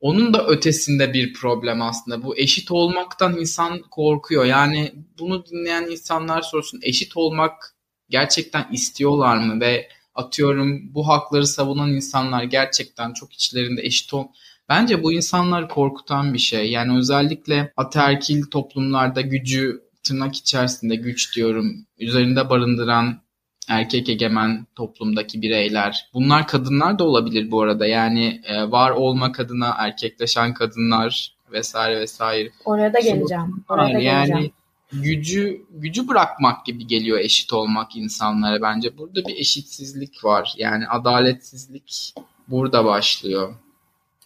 onun 0.00 0.34
da 0.34 0.46
ötesinde 0.46 1.12
bir 1.12 1.32
problem 1.32 1.82
aslında. 1.82 2.22
Bu 2.22 2.38
eşit 2.38 2.70
olmaktan 2.70 3.38
insan 3.38 3.82
korkuyor. 3.82 4.44
Yani 4.44 4.92
bunu 5.18 5.46
dinleyen 5.46 5.82
insanlar 5.82 6.42
sorsun 6.42 6.80
eşit 6.82 7.16
olmak 7.16 7.74
gerçekten 8.08 8.66
istiyorlar 8.72 9.36
mı 9.36 9.60
ve 9.60 9.88
atıyorum 10.14 10.94
bu 10.94 11.08
hakları 11.08 11.46
savunan 11.46 11.90
insanlar 11.90 12.42
gerçekten 12.42 13.12
çok 13.12 13.32
içlerinde 13.32 13.82
eşit 13.82 14.14
ol. 14.14 14.26
Bence 14.68 15.02
bu 15.02 15.12
insanlar 15.12 15.68
korkutan 15.68 16.34
bir 16.34 16.38
şey. 16.38 16.70
Yani 16.70 16.98
özellikle 16.98 17.72
ataerkil 17.76 18.42
toplumlarda 18.42 19.20
gücü 19.20 19.82
tırnak 20.02 20.36
içerisinde 20.36 20.96
güç 20.96 21.36
diyorum 21.36 21.86
üzerinde 21.98 22.50
barındıran 22.50 23.22
erkek 23.68 24.08
egemen 24.08 24.66
toplumdaki 24.74 25.42
bireyler. 25.42 26.08
Bunlar 26.14 26.46
kadınlar 26.46 26.98
da 26.98 27.04
olabilir 27.04 27.50
bu 27.50 27.62
arada. 27.62 27.86
Yani 27.86 28.40
e, 28.44 28.70
var 28.70 28.90
olma 28.90 29.32
kadına 29.32 29.74
erkekleşen 29.78 30.54
kadınlar 30.54 31.36
vesaire 31.52 32.00
vesaire. 32.00 32.50
Oraya 32.64 32.92
da 32.92 33.00
geleceğim. 33.00 33.64
Oraya 33.68 33.94
da 33.94 34.00
geleceğim. 34.00 34.52
Gücü 34.92 35.62
gücü 35.70 36.08
bırakmak 36.08 36.66
gibi 36.66 36.86
geliyor 36.86 37.18
eşit 37.18 37.52
olmak 37.52 37.96
insanlara 37.96 38.62
bence. 38.62 38.98
Burada 38.98 39.24
bir 39.24 39.36
eşitsizlik 39.36 40.24
var. 40.24 40.54
Yani 40.56 40.88
adaletsizlik 40.88 42.14
burada 42.48 42.84
başlıyor. 42.84 43.54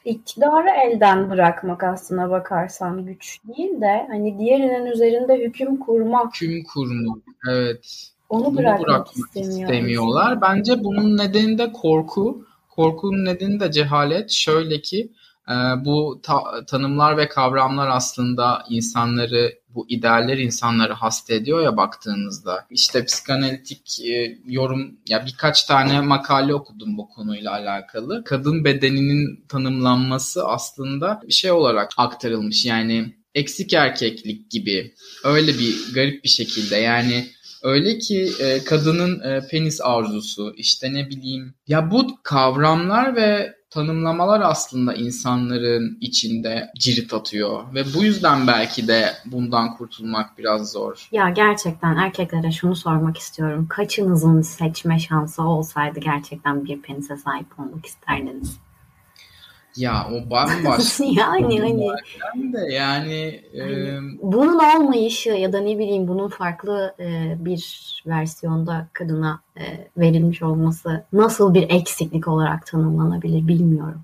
İktidarı 0.05 0.69
elden 0.85 1.31
bırakmak 1.31 1.85
aslına 1.85 2.31
bakarsan 2.31 3.07
güç 3.07 3.39
değil 3.45 3.81
de 3.81 4.07
hani 4.09 4.39
diğerinin 4.39 4.87
üzerinde 4.87 5.39
hüküm 5.39 5.77
kurmak. 5.77 6.35
Hüküm 6.35 6.65
kurmak 6.65 7.19
evet. 7.51 8.11
Onu 8.29 8.45
bunu 8.45 8.57
bırakmak, 8.57 8.89
bırakmak 8.89 9.17
istemiyor. 9.17 9.71
istemiyorlar. 9.71 10.41
Bence 10.41 10.85
bunun 10.85 11.17
nedeni 11.17 11.59
de 11.59 11.73
korku. 11.73 12.47
Korkunun 12.69 13.25
nedeni 13.25 13.61
de 13.61 13.73
cehalet. 13.73 14.31
Şöyle 14.31 14.81
ki 14.81 15.13
e, 15.49 15.55
bu 15.85 16.21
ta- 16.23 16.65
tanımlar 16.67 17.17
ve 17.17 17.29
kavramlar 17.29 17.89
aslında 17.89 18.65
insanları, 18.69 19.53
bu 19.77 19.87
idealler 19.89 20.39
insanları 20.39 20.93
hasta 20.93 21.35
ediyor 21.35 21.63
ya 21.63 21.77
baktığınızda. 21.77 22.67
İşte 22.71 23.05
psikanalitik 23.05 24.01
e, 24.01 24.39
yorum, 24.47 24.97
ya 25.09 25.27
birkaç 25.27 25.65
tane 25.65 26.01
makale 26.01 26.55
okudum 26.55 26.99
bu 26.99 27.09
konuyla 27.09 27.53
alakalı. 27.53 28.25
Kadın 28.25 28.65
bedeninin 28.65 29.45
tanımlanması 29.49 30.47
aslında 30.49 31.23
bir 31.27 31.33
şey 31.33 31.51
olarak 31.51 31.93
aktarılmış. 31.97 32.65
Yani 32.65 33.15
eksik 33.35 33.73
erkeklik 33.73 34.51
gibi 34.51 34.95
öyle 35.25 35.59
bir 35.59 35.95
garip 35.95 36.25
bir 36.25 36.29
şekilde 36.29 36.77
yani 36.77 37.27
Öyle 37.63 37.99
ki 37.99 38.33
e, 38.41 38.65
kadının 38.65 39.21
e, 39.21 39.49
penis 39.49 39.81
arzusu 39.83 40.55
işte 40.57 40.93
ne 40.95 41.11
bileyim 41.11 41.55
ya 41.67 41.91
bu 41.91 42.23
kavramlar 42.23 43.17
ve 43.17 43.56
tanımlamalar 43.71 44.41
aslında 44.41 44.95
insanların 44.95 45.99
içinde 46.01 46.71
cirit 46.79 47.15
atıyor 47.15 47.75
ve 47.75 47.85
bu 47.95 48.05
yüzden 48.05 48.47
belki 48.47 48.89
de 48.89 49.13
bundan 49.27 49.77
kurtulmak 49.77 50.39
biraz 50.39 50.73
zor. 50.73 51.09
Ya 51.13 51.31
gerçekten 51.31 51.97
erkeklere 51.97 52.53
şunu 52.53 52.77
sormak 52.77 53.19
istiyorum. 53.19 53.67
Kaçınızın 53.71 54.43
seçme 54.43 54.99
şansı 54.99 55.43
olsaydı 55.43 56.01
gerçekten 56.01 56.65
bir 56.65 56.83
penise 56.83 57.17
sahip 57.17 57.61
olmak 57.61 57.87
isterdiniz? 57.87 58.66
Ya 59.77 60.09
o 60.13 60.31
bambaşka 60.31 61.05
yani 61.05 61.61
hani 61.61 61.89
de 62.53 62.73
yani 62.75 63.43
e, 63.55 63.63
bunun 64.23 64.59
olmayışı 64.59 65.29
ya 65.31 65.53
da 65.53 65.61
ne 65.61 65.79
bileyim 65.79 66.09
bunun 66.09 66.29
farklı 66.29 66.95
e, 67.01 67.37
bir 67.39 67.87
versiyonda 68.07 68.89
kadına 68.93 69.41
e, 69.61 69.89
verilmiş 69.97 70.43
olması 70.43 71.05
nasıl 71.13 71.55
bir 71.55 71.71
eksiklik 71.71 72.29
olarak 72.29 72.67
tanımlanabilir 72.67 73.49
bilmiyorum. 73.49 74.01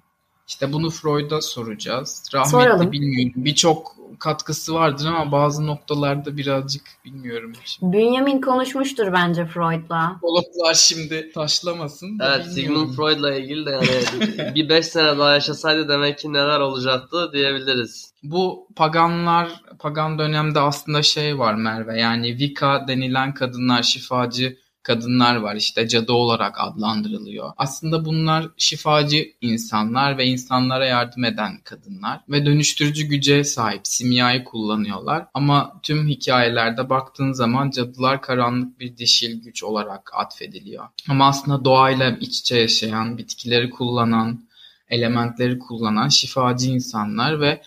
işte 0.49 0.73
bunu 0.73 0.91
Freud'a 0.91 1.41
soracağız. 1.41 2.31
Rahmetli 2.35 2.51
Soralım. 2.51 2.93
bilmiyorum. 2.93 3.33
Birçok 3.45 4.02
katkısı 4.23 4.75
vardır 4.75 5.07
ama 5.07 5.33
bazı 5.33 5.67
noktalarda 5.67 6.37
birazcık 6.37 6.83
bilmiyorum. 7.05 7.53
Şimdi. 7.65 7.97
Bünyamin 7.97 8.41
konuşmuştur 8.41 9.13
bence 9.13 9.47
Freud'la. 9.47 10.13
Psikologlar 10.15 10.75
şimdi 10.75 11.33
taşlamasın. 11.35 12.19
da 12.19 12.37
Evet 12.37 12.47
bilmiyorum. 12.47 12.93
Sigmund 12.93 12.97
Freud'la 12.97 13.35
ilgili 13.35 13.67
de 13.67 13.71
yani 13.71 14.55
bir 14.55 14.69
5 14.69 14.87
sene 14.87 15.19
daha 15.19 15.33
yaşasaydı 15.35 15.89
demek 15.89 16.19
ki 16.19 16.33
neler 16.33 16.61
olacaktı 16.61 17.31
diyebiliriz. 17.33 18.13
Bu 18.23 18.69
paganlar, 18.77 19.49
pagan 19.79 20.19
dönemde 20.19 20.61
aslında 20.61 21.03
şey 21.03 21.39
var 21.39 21.55
Merve. 21.55 22.01
Yani 22.01 22.39
Wicca 22.39 22.89
denilen 22.89 23.35
kadınlar, 23.35 23.83
şifacı 23.83 24.57
kadınlar 24.83 25.37
var. 25.37 25.57
işte 25.57 25.88
cadı 25.88 26.12
olarak 26.12 26.61
adlandırılıyor. 26.61 27.53
Aslında 27.57 28.05
bunlar 28.05 28.49
şifacı 28.57 29.27
insanlar 29.40 30.18
ve 30.18 30.25
insanlara 30.25 30.87
yardım 30.87 31.25
eden 31.25 31.61
kadınlar. 31.64 32.21
Ve 32.29 32.47
dönüştürücü 32.47 33.05
güce 33.05 33.45
sahip. 33.45 33.81
Simyayı 33.85 34.45
kullanıyorlar. 34.45 35.27
Ama 35.35 35.81
tüm 35.83 36.09
hikayelerde 36.09 36.90
baktığın 36.90 37.33
zaman 37.33 37.71
cadılar 37.71 38.23
karanlık 38.23 38.81
bir 38.81 38.97
dişil 38.97 39.42
güç 39.42 39.62
olarak 39.62 40.11
atfediliyor. 40.14 40.85
Ama 41.09 41.27
aslında 41.29 41.64
doğayla 41.64 42.16
iç 42.21 42.40
içe 42.40 42.57
yaşayan, 42.57 43.18
bitkileri 43.18 43.71
kullanan, 43.71 44.40
elementleri 44.88 45.59
kullanan 45.59 46.09
şifacı 46.09 46.71
insanlar 46.71 47.40
ve 47.40 47.62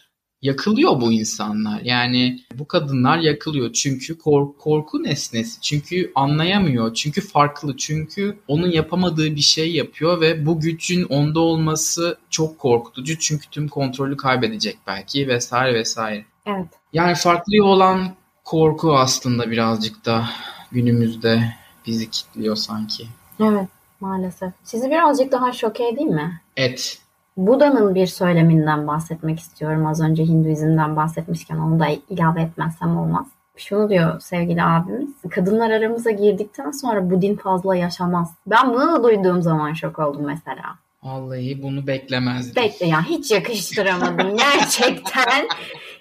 yakılıyor 0.46 1.02
bu 1.02 1.12
insanlar. 1.12 1.82
Yani 1.82 2.40
bu 2.54 2.68
kadınlar 2.68 3.18
yakılıyor 3.18 3.74
çünkü 3.74 4.18
kork- 4.18 4.60
korku 4.60 5.04
nesnesi. 5.04 5.62
Çünkü 5.62 6.12
anlayamıyor. 6.16 6.94
Çünkü 6.94 7.22
farklı. 7.22 7.78
Çünkü 7.78 8.38
onun 8.48 8.72
yapamadığı 8.72 9.36
bir 9.36 9.42
şey 9.42 9.72
yapıyor 9.72 10.22
ve 10.22 10.46
bu 10.46 10.60
gücün 10.60 11.04
onda 11.04 11.40
olması 11.40 12.18
çok 12.30 12.60
korkutucu. 12.60 13.20
Çünkü 13.20 13.50
tüm 13.50 13.68
kontrolü 13.68 14.18
kaybedecek 14.18 14.78
belki 14.88 15.28
vesaire 15.28 15.74
vesaire. 15.74 16.26
Evet. 16.46 16.68
Yani 16.94 17.16
farklı 17.16 17.66
olan 17.66 18.16
korku 18.44 18.98
aslında 18.98 19.52
birazcık 19.52 20.06
da 20.06 20.30
günümüzde 20.72 21.54
bizi 21.88 22.10
kilitliyor 22.10 22.56
sanki. 22.56 23.08
Evet 23.40 23.68
maalesef. 24.00 24.54
Sizi 24.64 24.90
birazcık 24.90 25.32
daha 25.32 25.52
şoke 25.52 25.88
edeyim 25.88 26.14
mi? 26.14 26.42
Et. 26.58 27.05
Buda'nın 27.38 27.96
bir 27.96 28.08
söyleminden 28.08 28.88
bahsetmek 28.88 29.40
istiyorum. 29.40 29.86
Az 29.86 30.02
önce 30.02 30.24
Hinduizm'den 30.24 30.96
bahsetmişken 30.96 31.58
onu 31.58 31.80
da 31.80 31.86
ilave 32.10 32.42
etmezsem 32.42 32.98
olmaz. 32.98 33.28
Şunu 33.58 33.90
diyor 33.90 34.20
sevgili 34.20 34.64
abimiz. 34.64 35.10
Kadınlar 35.30 35.72
aramıza 35.72 36.12
girdikten 36.12 36.72
sonra 36.72 37.10
bu 37.10 37.22
din 37.22 37.36
fazla 37.36 37.76
yaşamaz. 37.76 38.34
Ben 38.48 38.74
bunu 38.74 38.92
da 38.92 39.04
duyduğum 39.04 39.42
zaman 39.42 39.74
şok 39.74 40.00
oldum 40.00 40.26
mesela. 40.26 40.64
Vallahi 41.04 41.64
bunu 41.64 41.88
beklemezdim. 41.88 42.64
Bekle 42.64 42.86
ya 42.86 43.02
hiç 43.02 43.32
yakıştıramadım 43.32 44.38
gerçekten. 44.54 45.48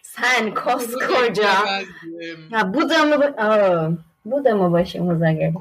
Sen 0.02 0.54
koskoca. 0.54 1.50
Ya 2.50 2.74
bu 2.74 2.90
da 2.90 3.04
mı 3.04 3.14
Aa, 3.24 3.90
bu 4.24 4.44
da 4.44 4.54
mı 4.56 4.72
başımıza 4.72 5.32
geldi? 5.32 5.58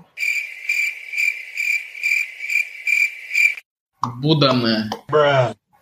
Bu 4.23 4.41
da 4.41 4.53
mı? 4.53 4.89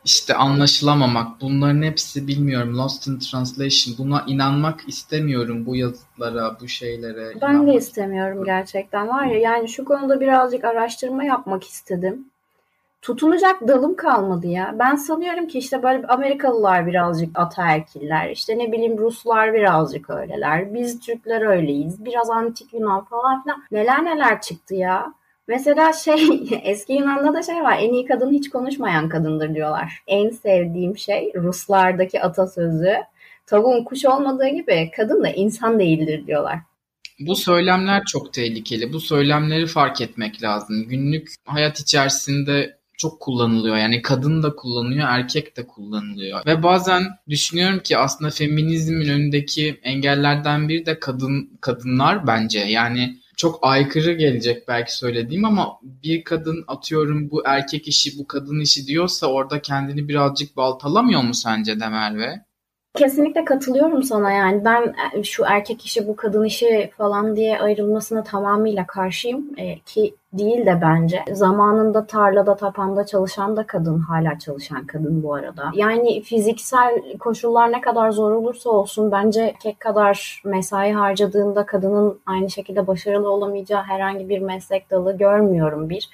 İşte 0.05 0.35
anlaşılamamak. 0.35 1.41
Bunların 1.41 1.81
hepsi 1.81 2.27
bilmiyorum. 2.27 2.77
Lost 2.77 3.07
in 3.07 3.19
translation. 3.19 3.95
Buna 3.97 4.23
inanmak 4.27 4.87
istemiyorum. 4.87 5.65
Bu 5.65 5.75
yazıtlara, 5.75 6.57
bu 6.61 6.67
şeylere. 6.67 7.41
Ben 7.41 7.67
de 7.67 7.73
istemiyorum 7.73 8.43
gerçekten. 8.45 9.07
Var 9.07 9.25
ya 9.25 9.39
yani 9.39 9.69
şu 9.69 9.85
konuda 9.85 10.19
birazcık 10.19 10.63
araştırma 10.65 11.23
yapmak 11.23 11.63
istedim. 11.63 12.25
Tutunacak 13.01 13.67
dalım 13.67 13.95
kalmadı 13.95 14.47
ya. 14.47 14.75
Ben 14.79 14.95
sanıyorum 14.95 15.47
ki 15.47 15.59
işte 15.59 15.83
böyle 15.83 16.07
Amerikalılar 16.07 16.87
birazcık 16.87 17.39
ataerkiller. 17.39 18.29
işte 18.29 18.57
ne 18.57 18.71
bileyim 18.71 18.97
Ruslar 18.97 19.53
birazcık 19.53 20.09
öyleler. 20.09 20.73
Biz 20.73 20.99
Türkler 20.99 21.41
öyleyiz. 21.41 22.05
Biraz 22.05 22.29
antik 22.29 22.73
Yunan 22.73 23.03
falan 23.03 23.43
filan. 23.43 23.63
Neler 23.71 24.05
neler 24.05 24.41
çıktı 24.41 24.75
ya. 24.75 25.13
Mesela 25.51 25.93
şey 25.93 26.29
eski 26.63 26.93
Yunan'da 26.93 27.33
da 27.33 27.43
şey 27.43 27.55
var. 27.55 27.77
En 27.79 27.93
iyi 27.93 28.05
kadın 28.05 28.31
hiç 28.31 28.49
konuşmayan 28.49 29.09
kadındır 29.09 29.55
diyorlar. 29.55 29.93
En 30.07 30.29
sevdiğim 30.29 30.97
şey 30.97 31.31
Ruslardaki 31.35 32.21
atasözü. 32.21 32.93
Tavuğun 33.47 33.83
kuş 33.83 34.05
olmadığı 34.05 34.47
gibi 34.47 34.91
kadın 34.95 35.23
da 35.23 35.29
insan 35.29 35.79
değildir 35.79 36.27
diyorlar. 36.27 36.59
Bu 37.19 37.35
söylemler 37.35 38.03
çok 38.05 38.33
tehlikeli. 38.33 38.93
Bu 38.93 38.99
söylemleri 38.99 39.67
fark 39.67 40.01
etmek 40.01 40.43
lazım. 40.43 40.87
Günlük 40.87 41.33
hayat 41.45 41.79
içerisinde 41.79 42.77
çok 42.97 43.19
kullanılıyor. 43.19 43.77
Yani 43.77 44.01
kadın 44.01 44.43
da 44.43 44.55
kullanıyor, 44.55 45.07
erkek 45.09 45.57
de 45.57 45.67
kullanılıyor. 45.67 46.45
Ve 46.45 46.63
bazen 46.63 47.03
düşünüyorum 47.29 47.79
ki 47.79 47.97
aslında 47.97 48.31
feminizmin 48.31 49.09
önündeki 49.09 49.79
engellerden 49.83 50.69
biri 50.69 50.85
de 50.85 50.99
kadın 50.99 51.57
kadınlar 51.61 52.27
bence. 52.27 52.59
Yani 52.59 53.20
çok 53.41 53.59
aykırı 53.61 54.13
gelecek 54.13 54.67
belki 54.67 54.97
söylediğim 54.97 55.45
ama 55.45 55.79
bir 55.83 56.23
kadın 56.23 56.63
atıyorum 56.67 57.31
bu 57.31 57.43
erkek 57.45 57.87
işi, 57.87 58.19
bu 58.19 58.27
kadın 58.27 58.59
işi 58.59 58.87
diyorsa 58.87 59.27
orada 59.27 59.61
kendini 59.61 60.07
birazcık 60.07 60.57
baltalamıyor 60.57 61.21
mu 61.23 61.33
sence 61.33 61.79
de 61.79 61.89
Merve? 61.89 62.45
Kesinlikle 62.95 63.45
katılıyorum 63.45 64.03
sana 64.03 64.31
yani. 64.31 64.65
Ben 64.65 64.95
e, 65.13 65.23
şu 65.23 65.43
erkek 65.45 65.85
işi 65.85 66.07
bu 66.07 66.15
kadın 66.15 66.43
işi 66.43 66.91
falan 66.97 67.35
diye 67.35 67.59
ayrılmasına 67.59 68.23
tamamıyla 68.23 68.87
karşıyım. 68.87 69.45
E, 69.57 69.79
ki 69.79 70.15
değil 70.33 70.65
de 70.65 70.79
bence. 70.81 71.23
Zamanında 71.31 72.05
tarlada 72.05 72.55
tapanda 72.55 73.05
çalışan 73.05 73.57
da 73.57 73.67
kadın 73.67 73.99
hala 73.99 74.39
çalışan 74.39 74.87
kadın 74.87 75.23
bu 75.23 75.33
arada. 75.33 75.71
Yani 75.73 76.21
fiziksel 76.21 77.17
koşullar 77.19 77.71
ne 77.71 77.81
kadar 77.81 78.11
zor 78.11 78.31
olursa 78.31 78.69
olsun 78.69 79.11
bence 79.11 79.41
erkek 79.41 79.79
kadar 79.79 80.41
mesai 80.45 80.91
harcadığında 80.91 81.65
kadının 81.65 82.19
aynı 82.25 82.49
şekilde 82.49 82.87
başarılı 82.87 83.29
olamayacağı 83.29 83.83
herhangi 83.83 84.29
bir 84.29 84.39
meslek 84.39 84.91
dalı 84.91 85.17
görmüyorum 85.17 85.89
bir 85.89 86.09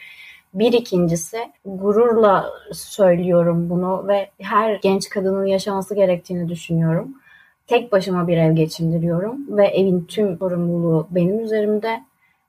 bir 0.54 0.74
ikincisi 0.74 1.38
gururla 1.66 2.50
söylüyorum 2.72 3.70
bunu 3.70 4.08
ve 4.08 4.30
her 4.42 4.76
genç 4.76 5.10
kadının 5.10 5.46
yaşaması 5.46 5.96
gerektiğini 5.96 6.50
düşünüyorum. 6.50 7.14
Tek 7.68 7.92
başıma 7.92 8.28
bir 8.28 8.38
ev 8.38 8.54
geçindiriyorum 8.54 9.58
ve 9.58 9.68
evin 9.68 10.06
tüm 10.06 10.38
sorumluluğu 10.38 11.08
benim 11.12 11.40
üzerimde 11.40 12.04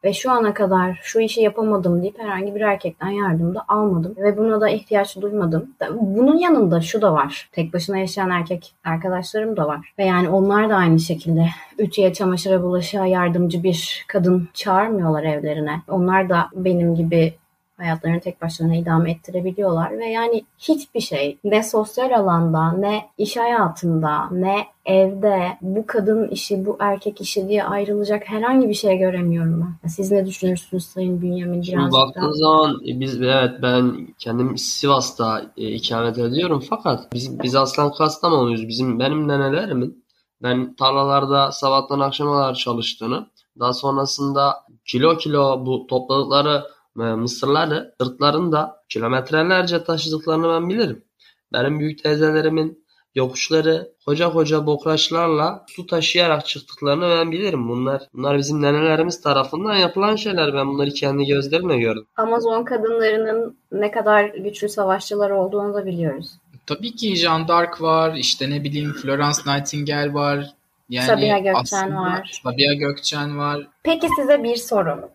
ve 0.05 0.13
şu 0.13 0.31
ana 0.31 0.55
kadar 0.55 1.01
şu 1.03 1.21
işi 1.21 1.41
yapamadım 1.41 2.03
deyip 2.03 2.19
herhangi 2.19 2.55
bir 2.55 2.61
erkekten 2.61 3.09
yardım 3.09 3.55
da 3.55 3.65
almadım 3.69 4.15
ve 4.17 4.37
buna 4.37 4.61
da 4.61 4.69
ihtiyaç 4.69 5.17
duymadım. 5.17 5.75
Bunun 5.91 6.39
yanında 6.39 6.81
şu 6.81 7.03
da 7.03 7.13
var. 7.13 7.49
Tek 7.53 7.73
başına 7.73 7.99
yaşayan 7.99 8.31
erkek 8.31 8.75
arkadaşlarım 8.85 9.57
da 9.57 9.67
var. 9.69 9.93
Ve 9.99 10.05
yani 10.05 10.29
onlar 10.29 10.71
da 10.71 10.77
aynı 10.77 10.99
şekilde 10.99 11.47
ütüye, 11.79 12.13
çamaşıra, 12.13 12.63
bulaşığa 12.63 13.07
yardımcı 13.07 13.63
bir 13.63 14.05
kadın 14.09 14.49
çağırmıyorlar 14.55 15.23
evlerine. 15.23 15.83
Onlar 15.89 16.29
da 16.29 16.49
benim 16.55 16.95
gibi 16.95 17.35
hayatlarını 17.79 18.21
tek 18.21 18.43
başlarına 18.43 18.77
idame 18.77 19.11
ettirebiliyorlar 19.11 19.99
ve 19.99 20.07
yani 20.07 20.45
hiçbir 20.59 21.01
şey 21.01 21.39
ne 21.45 21.63
sosyal 21.63 22.11
alanda 22.21 22.73
ne 22.73 23.09
iş 23.19 23.37
hayatında 23.37 24.29
ne 24.31 24.67
evde 24.87 25.59
bu 25.61 25.87
kadın 25.87 26.29
işi 26.29 26.67
bu 26.67 26.77
erkek 26.81 27.21
işi 27.21 27.49
diye 27.49 27.65
ayrılacak 27.65 28.29
herhangi 28.29 28.69
bir 28.69 28.75
şey 28.75 28.99
göremiyorum 28.99 29.77
ben. 29.83 29.89
Siz 29.89 30.13
ne 30.13 30.27
düşünürsünüz 30.27 30.85
Sayın 30.85 31.23
Bünyamin 31.23 31.63
Şimdi 31.63 31.77
birazcık 31.77 31.93
baktığın 31.93 32.23
daha? 32.23 32.33
zaman 32.33 32.75
e, 32.89 33.01
biz 33.01 33.23
evet 33.23 33.51
ben 33.63 34.09
kendim 34.19 34.59
Sivas'ta 34.59 35.43
e, 35.57 35.71
ikamet 35.71 36.19
ediyorum 36.19 36.63
fakat 36.71 37.13
biz, 37.13 37.43
biz 37.43 37.57
aslan 37.57 37.93
Kastamonuyuz. 37.93 38.69
Bizim 38.69 38.99
benim 38.99 39.29
nenelerimin 39.29 40.05
ben 40.43 40.75
tarlalarda 40.75 41.53
sabahtan 41.53 42.01
akşama 42.01 42.33
kadar 42.33 42.55
çalıştığını 42.55 43.27
daha 43.59 43.73
sonrasında 43.73 44.55
kilo 44.85 45.17
kilo 45.17 45.67
bu 45.67 45.87
topladıkları 45.87 46.65
mısırları 47.05 47.95
sırtlarında 48.01 48.83
kilometrelerce 48.89 49.85
taşıdıklarını 49.85 50.49
ben 50.49 50.69
bilirim. 50.69 51.05
Benim 51.53 51.81
büyük 51.81 52.03
teyzelerimin 52.03 52.85
yokuşları 53.15 53.93
koca 54.07 54.33
koca 54.33 54.67
bokraçlarla 54.67 55.65
su 55.69 55.87
taşıyarak 55.87 56.47
çıktıklarını 56.47 57.09
ben 57.09 57.33
bilirim. 57.33 57.69
Bunlar 57.69 58.03
bunlar 58.15 58.39
bizim 58.39 58.63
nenelerimiz 58.63 59.21
tarafından 59.21 59.75
yapılan 59.75 60.17
şeyler. 60.17 60.55
Ben 60.55 60.69
bunları 60.69 60.91
kendi 60.91 61.25
gözlerimle 61.25 61.79
gördüm. 61.79 62.07
Amazon 62.17 62.65
kadınlarının 62.65 63.59
ne 63.73 63.91
kadar 63.91 64.25
güçlü 64.25 64.69
savaşçılar 64.69 65.31
olduğunu 65.31 65.75
da 65.75 65.87
biliyoruz. 65.87 66.31
Tabii 66.67 66.95
ki 66.95 67.17
Jeanne 67.17 67.49
d'Arc 67.49 67.81
var, 67.81 68.15
işte 68.15 68.51
ne 68.51 68.65
bileyim 68.65 68.93
Florence 68.93 69.39
Nightingale 69.47 70.15
var. 70.15 70.55
Yani 70.89 71.07
Sabiha 71.07 71.39
Gökçen 71.39 71.97
var. 71.97 72.41
Sabiha 72.45 72.75
Gökçen 72.75 73.39
var. 73.39 73.67
Peki 73.83 74.09
size 74.17 74.43
bir 74.43 74.57
soru. 74.57 75.11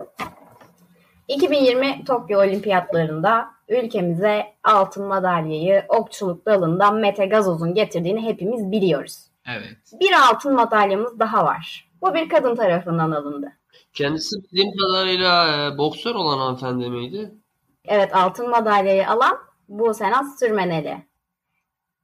2020 1.27 2.03
Tokyo 2.05 2.39
Olimpiyatlarında 2.39 3.49
ülkemize 3.67 4.45
altın 4.63 5.07
madalyayı 5.07 5.85
okçuluk 5.89 6.45
dalından 6.45 6.95
Mete 6.95 7.25
Gazoz'un 7.25 7.73
getirdiğini 7.73 8.21
hepimiz 8.21 8.71
biliyoruz. 8.71 9.17
Evet. 9.47 9.77
Bir 9.99 10.11
altın 10.29 10.53
madalyamız 10.53 11.19
daha 11.19 11.45
var. 11.45 11.89
Bu 12.01 12.13
bir 12.13 12.29
kadın 12.29 12.55
tarafından 12.55 13.11
alındı. 13.11 13.47
Kendisi 13.93 14.35
bildiğim 14.43 14.71
kadarıyla 14.77 15.47
e, 15.47 15.77
boksör 15.77 16.15
olan 16.15 16.37
hanımefendi 16.37 16.89
miydi? 16.89 17.31
Evet 17.85 18.15
altın 18.15 18.49
madalyayı 18.49 19.09
alan 19.09 19.37
Buse 19.69 20.11
Naz 20.11 20.39
Sürmeneli. 20.39 20.97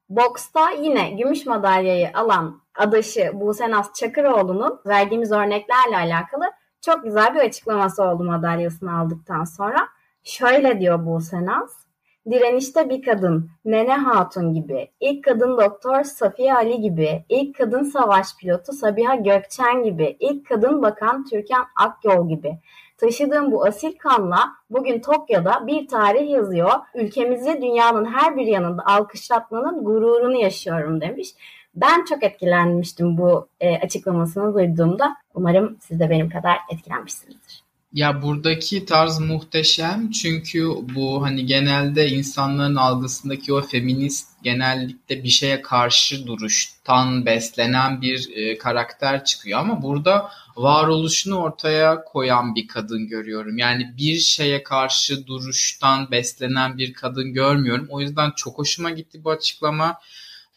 Boksta 0.10 0.72
yine 0.72 1.10
gümüş 1.12 1.46
madalyayı 1.46 2.12
alan 2.14 2.62
adaşı 2.76 3.32
Buse 3.34 3.72
Naz 3.72 3.94
Çakıroğlu'nun 3.94 4.80
verdiğimiz 4.86 5.32
örneklerle 5.32 5.98
alakalı 5.98 6.46
çok 6.82 7.04
güzel 7.04 7.36
bir 7.36 7.40
açıklaması 7.40 8.04
oldu 8.04 8.24
madalyasını 8.24 9.00
aldıktan 9.00 9.44
sonra. 9.44 9.88
Şöyle 10.24 10.80
diyor 10.80 11.06
Buse 11.06 11.46
Naz. 11.46 11.90
Direnişte 12.30 12.90
bir 12.90 13.02
kadın, 13.02 13.50
Nene 13.66 13.94
Hatun 13.94 14.54
gibi, 14.54 14.92
ilk 15.00 15.24
kadın 15.24 15.58
doktor 15.58 16.04
Safiye 16.04 16.54
Ali 16.54 16.82
gibi, 16.82 17.26
ilk 17.30 17.58
kadın 17.58 17.84
savaş 17.84 18.38
pilotu 18.38 18.74
Sabiha 18.74 19.16
Gökçen 19.16 19.84
gibi, 19.84 20.18
ilk 20.20 20.50
kadın 20.50 20.82
bakan 20.82 21.26
Türkan 21.26 21.66
Akyol 21.76 22.30
gibi. 22.30 22.60
Taşıdığım 22.98 23.52
bu 23.52 23.66
asil 23.66 23.98
kanla 23.98 24.40
bugün 24.70 25.00
Tokyo'da 25.00 25.68
bir 25.68 25.88
tarih 25.88 26.30
yazıyor. 26.30 26.72
Ülkemizi 26.96 27.62
dünyanın 27.62 28.06
her 28.06 28.38
bir 28.38 28.46
yanında 28.46 28.84
alkışlatmanın 28.86 29.84
gururunu 29.84 30.36
yaşıyorum 30.36 31.02
demiş. 31.02 31.30
Ben 31.76 32.06
çok 32.06 32.24
etkilenmiştim 32.24 33.18
bu 33.18 33.48
e, 33.60 33.80
açıklamasını 33.80 34.54
duyduğumda. 34.54 35.16
Umarım 35.40 35.78
siz 35.82 36.00
de 36.00 36.10
benim 36.10 36.30
kadar 36.30 36.58
etkilenmişsinizdir. 36.74 37.64
Ya 37.94 38.22
buradaki 38.22 38.86
tarz 38.86 39.20
muhteşem 39.20 40.12
çünkü 40.12 40.68
bu 40.96 41.24
hani 41.24 41.46
genelde 41.46 42.08
insanların 42.08 42.76
algısındaki 42.76 43.54
o 43.54 43.62
feminist 43.62 44.44
genellikle 44.44 45.24
bir 45.24 45.30
şeye 45.30 45.62
karşı 45.62 46.28
duruştan 46.28 47.26
beslenen 47.26 48.02
bir 48.02 48.30
e, 48.36 48.58
karakter 48.58 49.26
çıkıyor 49.26 49.60
ama 49.60 49.82
burada 49.82 50.32
varoluşunu 50.56 51.36
ortaya 51.38 52.04
koyan 52.04 52.56
bir 52.56 52.68
kadın 52.68 53.08
görüyorum. 53.08 53.58
Yani 53.58 53.94
bir 53.98 54.16
şeye 54.16 54.64
karşı 54.64 55.28
duruştan 55.28 56.12
beslenen 56.12 56.78
bir 56.78 56.94
kadın 56.94 57.34
görmüyorum. 57.34 57.88
O 57.90 58.02
yüzden 58.02 58.32
çok 58.36 58.58
hoşuma 58.58 58.90
gitti 58.90 59.24
bu 59.24 59.32
açıklama. 59.32 60.00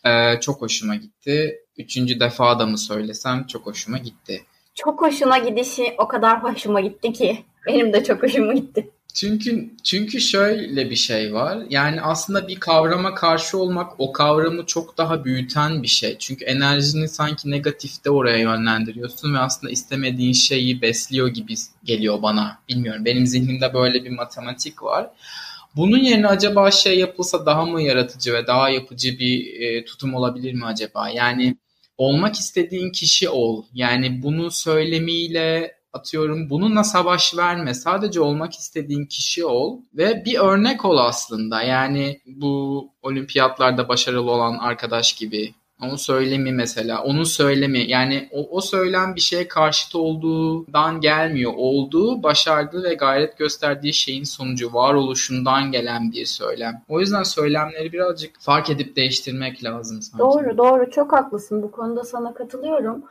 Ee, 0.05 0.41
çok 0.41 0.63
hoşuma 0.63 0.97
gitti. 0.97 1.59
Üçüncü 1.77 2.21
defa 2.21 2.59
da 2.59 2.67
mı 2.67 2.79
söylesem 2.79 3.47
çok 3.47 3.67
hoşuma 3.67 3.99
gitti. 3.99 4.45
Çok 4.75 5.03
hoşuna 5.03 5.39
gidişi 5.39 5.95
o 5.99 6.09
kadar 6.09 6.43
hoşuma 6.43 6.81
gitti 6.81 7.13
ki. 7.13 7.45
Benim 7.67 7.93
de 7.93 8.05
çok 8.05 8.23
hoşuma 8.23 8.53
gitti. 8.53 8.91
Çünkü 9.15 9.71
çünkü 9.85 10.21
şöyle 10.21 10.91
bir 10.91 10.97
şey 10.97 11.35
var. 11.35 11.59
Yani 11.71 12.03
aslında 12.03 12.49
bir 12.49 12.61
kavrama 12.61 13.15
karşı 13.15 13.59
olmak 13.59 13.93
o 13.99 14.13
kavramı 14.13 14.67
çok 14.67 14.99
daha 14.99 15.25
büyüten 15.25 15.83
bir 15.83 15.89
şey. 15.89 16.19
Çünkü 16.19 16.45
enerjini 16.45 17.09
sanki 17.09 17.51
negatifte 17.51 18.11
oraya 18.11 18.39
yönlendiriyorsun 18.39 19.35
ve 19.35 19.39
aslında 19.39 19.73
istemediğin 19.73 20.33
şeyi 20.33 20.83
besliyor 20.83 21.29
gibi 21.29 21.55
geliyor 21.85 22.23
bana. 22.23 22.59
Bilmiyorum. 22.69 23.05
Benim 23.05 23.27
zihnimde 23.27 23.75
böyle 23.75 24.05
bir 24.05 24.11
matematik 24.11 24.83
var. 24.83 25.11
Bunun 25.77 25.99
yerine 25.99 26.27
acaba 26.27 26.71
şey 26.71 26.99
yapılsa 26.99 27.47
daha 27.47 27.65
mı 27.67 27.83
yaratıcı 27.83 28.33
ve 28.33 28.47
daha 28.47 28.71
yapıcı 28.71 29.19
bir 29.19 29.61
e, 29.61 29.85
tutum 29.85 30.15
olabilir 30.15 30.55
mi 30.55 30.67
acaba? 30.67 31.09
Yani 31.09 31.57
olmak 31.99 32.35
istediğin 32.35 32.93
kişi 32.93 33.29
ol. 33.29 33.65
Yani 33.75 34.23
bunu 34.23 34.51
söylemiyle 34.51 35.77
atıyorum 35.93 36.51
bununla 36.51 36.85
savaş 36.85 37.37
verme. 37.37 37.75
Sadece 37.75 38.21
olmak 38.21 38.53
istediğin 38.55 39.07
kişi 39.07 39.45
ol 39.45 39.81
ve 39.95 40.25
bir 40.25 40.39
örnek 40.39 40.85
ol 40.85 40.99
aslında. 40.99 41.63
Yani 41.63 42.21
bu 42.27 42.89
olimpiyatlarda 43.03 43.89
başarılı 43.89 44.31
olan 44.31 44.59
arkadaş 44.59 45.13
gibi. 45.13 45.55
Onun 45.83 45.97
söylemi 45.97 46.53
mesela. 46.53 47.03
Onun 47.03 47.25
söylemi 47.25 47.91
yani 47.91 48.29
o, 48.33 48.49
o 48.51 48.61
söylem 48.61 49.15
bir 49.15 49.21
şeye 49.21 49.49
karşıt 49.49 49.95
olduğundan 49.95 51.01
gelmiyor. 51.01 51.53
Olduğu, 51.57 52.23
başardığı 52.23 52.83
ve 52.83 52.95
gayret 52.95 53.39
gösterdiği 53.39 53.93
şeyin 53.93 54.25
sonucu 54.25 54.75
varoluşundan 54.75 55.73
gelen 55.73 56.13
bir 56.13 56.25
söylem. 56.25 56.83
O 56.89 57.01
yüzden 57.01 57.23
söylemleri 57.23 57.93
birazcık 57.93 58.41
fark 58.41 58.71
edip 58.71 58.97
değiştirmek 58.97 59.65
lazım 59.65 60.03
sanki. 60.03 60.19
Doğru 60.19 60.59
doğru 60.59 60.91
çok 60.91 61.13
haklısın 61.13 61.63
bu 61.63 61.71
konuda 61.71 62.05
sana 62.05 62.35
katılıyorum. 62.35 63.05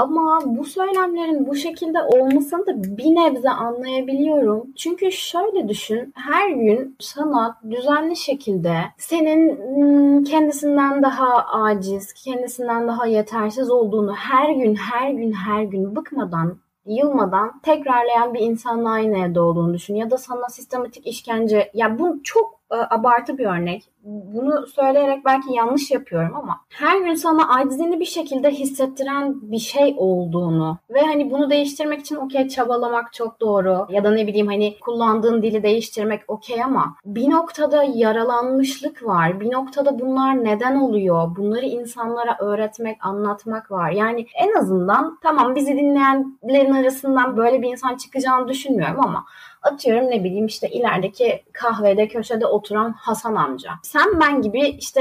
Ama 0.00 0.40
bu 0.46 0.64
söylemlerin 0.64 1.46
bu 1.46 1.54
şekilde 1.54 2.02
olmasını 2.02 2.66
da 2.66 2.96
bir 2.96 3.14
nebze 3.14 3.50
anlayabiliyorum. 3.50 4.66
Çünkü 4.76 5.12
şöyle 5.12 5.68
düşün, 5.68 6.12
her 6.16 6.50
gün 6.50 6.96
sana 7.00 7.58
düzenli 7.70 8.16
şekilde 8.16 8.76
senin 8.98 9.56
hmm, 9.56 10.24
kendisinden 10.24 11.02
daha 11.02 11.46
aciz, 11.46 12.12
kendisinden 12.12 12.88
daha 12.88 13.06
yetersiz 13.06 13.70
olduğunu 13.70 14.14
her 14.14 14.50
gün, 14.50 14.74
her 14.74 15.10
gün, 15.10 15.32
her 15.32 15.62
gün 15.62 15.96
bıkmadan 15.96 16.56
yılmadan 16.86 17.60
tekrarlayan 17.60 18.34
bir 18.34 18.40
insanla 18.40 18.90
aynı 18.90 19.18
evde 19.18 19.40
olduğunu 19.40 19.74
düşün. 19.74 19.94
Ya 19.94 20.10
da 20.10 20.18
sana 20.18 20.48
sistematik 20.48 21.06
işkence, 21.06 21.70
ya 21.74 21.98
bu 21.98 22.20
çok 22.24 22.59
abartı 22.70 23.38
bir 23.38 23.46
örnek. 23.46 23.84
Bunu 24.04 24.66
söyleyerek 24.66 25.24
belki 25.24 25.52
yanlış 25.52 25.90
yapıyorum 25.90 26.36
ama 26.36 26.60
her 26.68 27.00
gün 27.00 27.14
sana 27.14 27.54
acizini 27.54 28.00
bir 28.00 28.04
şekilde 28.04 28.50
hissettiren 28.50 29.34
bir 29.52 29.58
şey 29.58 29.94
olduğunu 29.98 30.78
ve 30.90 31.00
hani 31.00 31.30
bunu 31.30 31.50
değiştirmek 31.50 32.00
için 32.00 32.16
okey 32.16 32.48
çabalamak 32.48 33.12
çok 33.12 33.40
doğru 33.40 33.86
ya 33.90 34.04
da 34.04 34.10
ne 34.10 34.26
bileyim 34.26 34.46
hani 34.46 34.78
kullandığın 34.80 35.42
dili 35.42 35.62
değiştirmek 35.62 36.20
okey 36.28 36.62
ama 36.62 36.96
bir 37.04 37.30
noktada 37.30 37.84
yaralanmışlık 37.94 39.06
var. 39.06 39.40
Bir 39.40 39.52
noktada 39.52 39.98
bunlar 39.98 40.44
neden 40.44 40.76
oluyor? 40.76 41.36
Bunları 41.36 41.66
insanlara 41.66 42.36
öğretmek, 42.40 43.06
anlatmak 43.06 43.70
var. 43.70 43.90
Yani 43.90 44.26
en 44.34 44.58
azından 44.58 45.18
tamam 45.22 45.54
bizi 45.54 45.76
dinleyenlerin 45.76 46.72
arasından 46.72 47.36
böyle 47.36 47.62
bir 47.62 47.70
insan 47.70 47.96
çıkacağını 47.96 48.48
düşünmüyorum 48.48 49.00
ama 49.00 49.24
Atıyorum 49.62 50.10
ne 50.10 50.24
bileyim 50.24 50.46
işte 50.46 50.68
ilerideki 50.68 51.42
kahvede 51.52 52.08
köşede 52.08 52.46
oturan 52.46 52.92
Hasan 52.92 53.34
amca. 53.34 53.70
Sen 53.82 54.20
ben 54.20 54.42
gibi 54.42 54.60
işte 54.60 55.00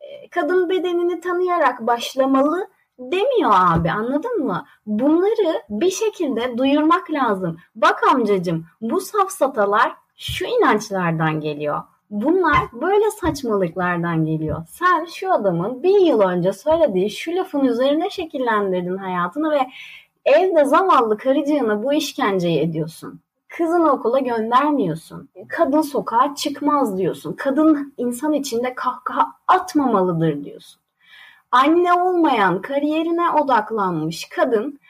e, 0.00 0.28
kadın 0.30 0.68
bedenini 0.68 1.20
tanıyarak 1.20 1.86
başlamalı 1.86 2.68
demiyor 2.98 3.50
abi 3.54 3.90
anladın 3.90 4.44
mı? 4.44 4.64
Bunları 4.86 5.62
bir 5.68 5.90
şekilde 5.90 6.58
duyurmak 6.58 7.10
lazım. 7.10 7.56
Bak 7.74 8.00
amcacım 8.12 8.66
bu 8.80 9.00
safsatalar 9.00 9.92
şu 10.16 10.44
inançlardan 10.44 11.40
geliyor. 11.40 11.82
Bunlar 12.10 12.58
böyle 12.72 13.10
saçmalıklardan 13.10 14.24
geliyor. 14.24 14.66
Sen 14.68 15.04
şu 15.04 15.32
adamın 15.32 15.82
bir 15.82 16.00
yıl 16.00 16.20
önce 16.20 16.52
söylediği 16.52 17.10
şu 17.10 17.36
lafın 17.36 17.64
üzerine 17.64 18.10
şekillendirdin 18.10 18.96
hayatını 18.96 19.50
ve 19.50 19.60
evde 20.24 20.64
zavallı 20.64 21.16
karıcığına 21.16 21.82
bu 21.82 21.92
işkenceyi 21.92 22.60
ediyorsun. 22.60 23.20
Kızını 23.56 23.92
okula 23.92 24.18
göndermiyorsun. 24.18 25.28
Kadın 25.48 25.80
sokağa 25.80 26.34
çıkmaz 26.34 26.98
diyorsun. 26.98 27.32
Kadın 27.32 27.94
insan 27.96 28.32
içinde 28.32 28.74
kahkaha 28.74 29.32
atmamalıdır 29.48 30.44
diyorsun. 30.44 30.80
Anne 31.50 31.92
olmayan, 31.92 32.62
kariyerine 32.62 33.30
odaklanmış 33.30 34.28
kadın 34.28 34.80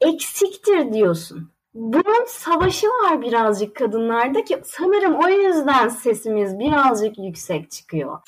eksiktir 0.00 0.92
diyorsun. 0.92 1.50
bunun 1.74 2.24
savaşı 2.26 2.86
var 2.86 3.22
birazcık 3.22 3.76
kadınlarda 3.76 4.44
ki 4.44 4.60
sanırım 4.64 5.14
o 5.14 5.28
yüzden 5.28 5.88
sesimiz 5.88 6.58
birazcık 6.58 7.18
yüksek 7.18 7.70
çıkıyor. 7.70 8.18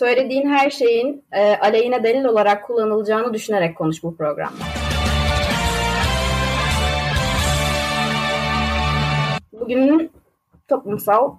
Söylediğin 0.00 0.48
her 0.48 0.70
şeyin 0.70 1.24
e, 1.32 1.56
aleyhine 1.56 2.02
delil 2.04 2.24
olarak 2.24 2.66
kullanılacağını 2.66 3.34
düşünerek 3.34 3.76
konuş 3.76 4.02
bu 4.02 4.16
programda. 4.16 4.64
Bugünün 9.52 10.10
toplumsal 10.68 11.34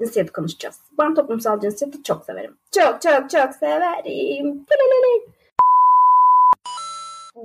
cinsiyeti 0.00 0.32
konuşacağız. 0.32 0.80
Ben 0.98 1.14
toplumsal 1.14 1.60
cinsiyeti 1.60 2.02
çok 2.02 2.24
severim. 2.24 2.56
Çok 2.70 3.02
çok 3.02 3.30
çok 3.30 3.54
severim. 3.54 4.66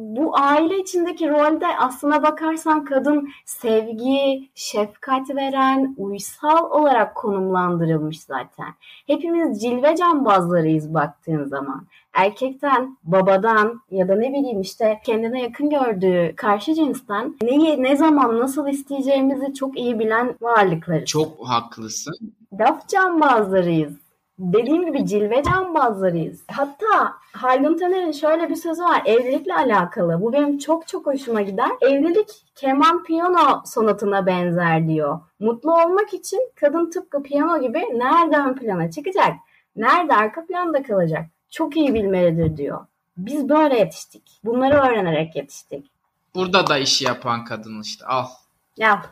Bu 0.04 0.38
aile 0.38 0.80
içindeki 0.80 1.30
rolde 1.30 1.68
aslına 1.78 2.24
bakarsan 2.24 2.86
kadın 2.86 3.30
sevgi, 3.46 4.50
şefkat 4.56 5.30
veren, 5.36 5.96
uysal 5.98 6.72
olarak 6.72 7.16
konumlandırılmış 7.16 8.22
zaten. 8.22 8.68
Hepimiz 9.08 9.62
cilve 9.62 9.96
cambazlarıyız 9.96 10.94
baktığın 10.94 11.44
zaman. 11.44 11.86
Erkekten, 12.14 12.98
babadan 13.04 13.82
ya 13.92 14.08
da 14.08 14.16
ne 14.16 14.30
bileyim 14.34 14.62
işte 14.62 15.00
kendine 15.06 15.42
yakın 15.42 15.70
gördüğü 15.70 16.34
karşı 16.36 16.74
cinsten 16.74 17.36
neyi, 17.42 17.84
ne 17.84 17.96
zaman, 17.96 18.40
nasıl 18.40 18.68
isteyeceğimizi 18.68 19.54
çok 19.54 19.78
iyi 19.78 20.00
bilen 20.00 20.36
varlıklarız. 20.42 21.06
Çok 21.06 21.48
haklısın. 21.48 22.34
Laf 22.60 22.88
cambazlarıyız. 22.88 24.03
Dediğim 24.40 24.86
gibi 24.86 25.06
cilve 25.06 25.44
cambazlarıyız. 25.44 26.44
Hatta 26.52 27.14
Haldun 27.34 27.78
Taner'in 27.78 28.12
şöyle 28.12 28.50
bir 28.50 28.56
sözü 28.56 28.84
var 28.84 29.02
evlilikle 29.06 29.56
alakalı. 29.56 30.22
Bu 30.22 30.34
benim 30.34 30.58
çok 30.58 30.88
çok 30.88 31.06
hoşuma 31.06 31.42
gider. 31.42 31.70
Evlilik 31.82 32.30
keman 32.56 33.04
piyano 33.04 33.62
sonatına 33.66 34.26
benzer 34.26 34.88
diyor. 34.88 35.20
Mutlu 35.40 35.74
olmak 35.84 36.14
için 36.14 36.52
kadın 36.56 36.90
tıpkı 36.90 37.24
piyano 37.24 37.62
gibi 37.62 37.80
nerede 37.80 38.38
ön 38.38 38.54
plana 38.54 38.92
çıkacak, 38.92 39.34
nerede 39.76 40.14
arka 40.14 40.46
planda 40.46 40.84
kalacak 40.84 41.26
çok 41.54 41.78
iyi 41.78 41.94
bilmelidir 41.94 42.58
diyor. 42.58 42.86
Biz 43.18 43.50
böyle 43.50 43.80
yetiştik. 43.80 44.40
Bunları 44.44 44.76
öğrenerek 44.76 45.36
yetiştik. 45.36 45.92
Burada 46.36 46.68
da 46.68 46.78
işi 46.78 47.06
yapan 47.06 47.46
kadın 47.46 47.82
işte 47.82 48.06
al. 48.06 48.26
Ya 48.78 49.06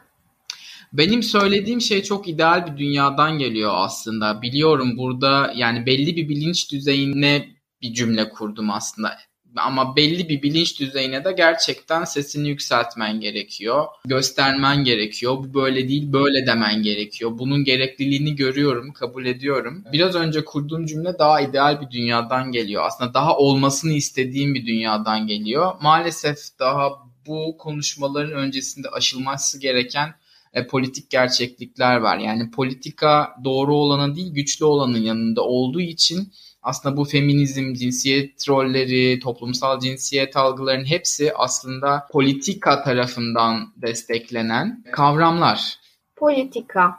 Benim 0.93 1.23
söylediğim 1.23 1.81
şey 1.81 2.03
çok 2.03 2.27
ideal 2.27 2.67
bir 2.67 2.77
dünyadan 2.77 3.39
geliyor 3.39 3.71
aslında. 3.75 4.41
Biliyorum 4.41 4.97
burada 4.97 5.53
yani 5.55 5.85
belli 5.85 6.15
bir 6.15 6.29
bilinç 6.29 6.71
düzeyine 6.71 7.47
bir 7.81 7.93
cümle 7.93 8.29
kurdum 8.29 8.71
aslında. 8.71 9.17
Ama 9.57 9.95
belli 9.95 10.29
bir 10.29 10.41
bilinç 10.41 10.79
düzeyine 10.79 11.25
de 11.25 11.31
gerçekten 11.31 12.03
sesini 12.03 12.49
yükseltmen 12.49 13.19
gerekiyor. 13.19 13.85
Göstermen 14.05 14.83
gerekiyor. 14.83 15.37
Bu 15.37 15.53
böyle 15.53 15.87
değil, 15.87 16.13
böyle 16.13 16.47
demen 16.47 16.83
gerekiyor. 16.83 17.31
Bunun 17.33 17.63
gerekliliğini 17.63 18.35
görüyorum, 18.35 18.93
kabul 18.93 19.25
ediyorum. 19.25 19.83
Biraz 19.93 20.15
önce 20.15 20.45
kurduğum 20.45 20.85
cümle 20.85 21.19
daha 21.19 21.41
ideal 21.41 21.81
bir 21.81 21.91
dünyadan 21.91 22.51
geliyor. 22.51 22.83
Aslında 22.85 23.13
daha 23.13 23.37
olmasını 23.37 23.93
istediğim 23.93 24.53
bir 24.53 24.65
dünyadan 24.65 25.27
geliyor. 25.27 25.73
Maalesef 25.81 26.37
daha 26.59 26.89
bu 27.27 27.57
konuşmaların 27.57 28.33
öncesinde 28.33 28.89
aşılması 28.89 29.59
gereken 29.59 30.13
e, 30.53 30.67
politik 30.67 31.09
gerçeklikler 31.09 31.97
var. 31.97 32.17
Yani 32.17 32.51
politika 32.51 33.35
doğru 33.43 33.75
olanın 33.75 34.15
değil 34.15 34.33
güçlü 34.33 34.65
olanın 34.65 34.97
yanında 34.97 35.41
olduğu 35.41 35.81
için 35.81 36.31
aslında 36.63 36.97
bu 36.97 37.05
feminizm, 37.05 37.73
cinsiyet 37.73 38.49
rolleri, 38.49 39.19
toplumsal 39.19 39.79
cinsiyet 39.79 40.37
algılarının 40.37 40.85
hepsi 40.85 41.33
aslında 41.35 42.07
politika 42.11 42.83
tarafından 42.83 43.73
desteklenen 43.75 44.83
kavramlar. 44.91 45.79
politika, 46.15 46.95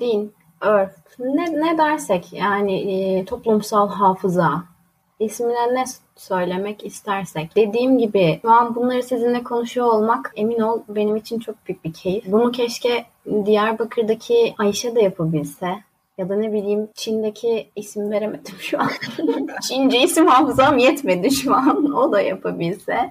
din, 0.00 0.32
örf, 0.60 0.90
ne, 1.18 1.44
ne 1.44 1.78
dersek 1.78 2.32
yani 2.32 2.80
e, 2.92 3.24
toplumsal 3.24 3.88
hafıza, 3.88 4.64
ismine 5.24 5.74
ne 5.74 5.84
söylemek 6.16 6.86
istersek. 6.86 7.56
Dediğim 7.56 7.98
gibi 7.98 8.38
şu 8.42 8.50
an 8.50 8.74
bunları 8.74 9.02
sizinle 9.02 9.42
konuşuyor 9.42 9.86
olmak 9.86 10.32
emin 10.36 10.60
ol 10.60 10.80
benim 10.88 11.16
için 11.16 11.38
çok 11.38 11.66
büyük 11.68 11.84
bir 11.84 11.92
keyif. 11.92 12.24
Bunu 12.26 12.52
keşke 12.52 13.04
Diyarbakır'daki 13.46 14.54
Ayşe 14.58 14.94
de 14.94 15.02
yapabilse. 15.02 15.68
Ya 16.18 16.28
da 16.28 16.36
ne 16.36 16.52
bileyim 16.52 16.88
Çin'deki 16.94 17.68
isim 17.76 18.10
veremedim 18.10 18.54
şu 18.58 18.80
an. 18.80 18.90
Çince 19.68 20.02
isim 20.02 20.26
hafızam 20.26 20.78
yetmedi 20.78 21.30
şu 21.30 21.54
an. 21.54 21.92
O 21.92 22.12
da 22.12 22.20
yapabilse. 22.20 23.10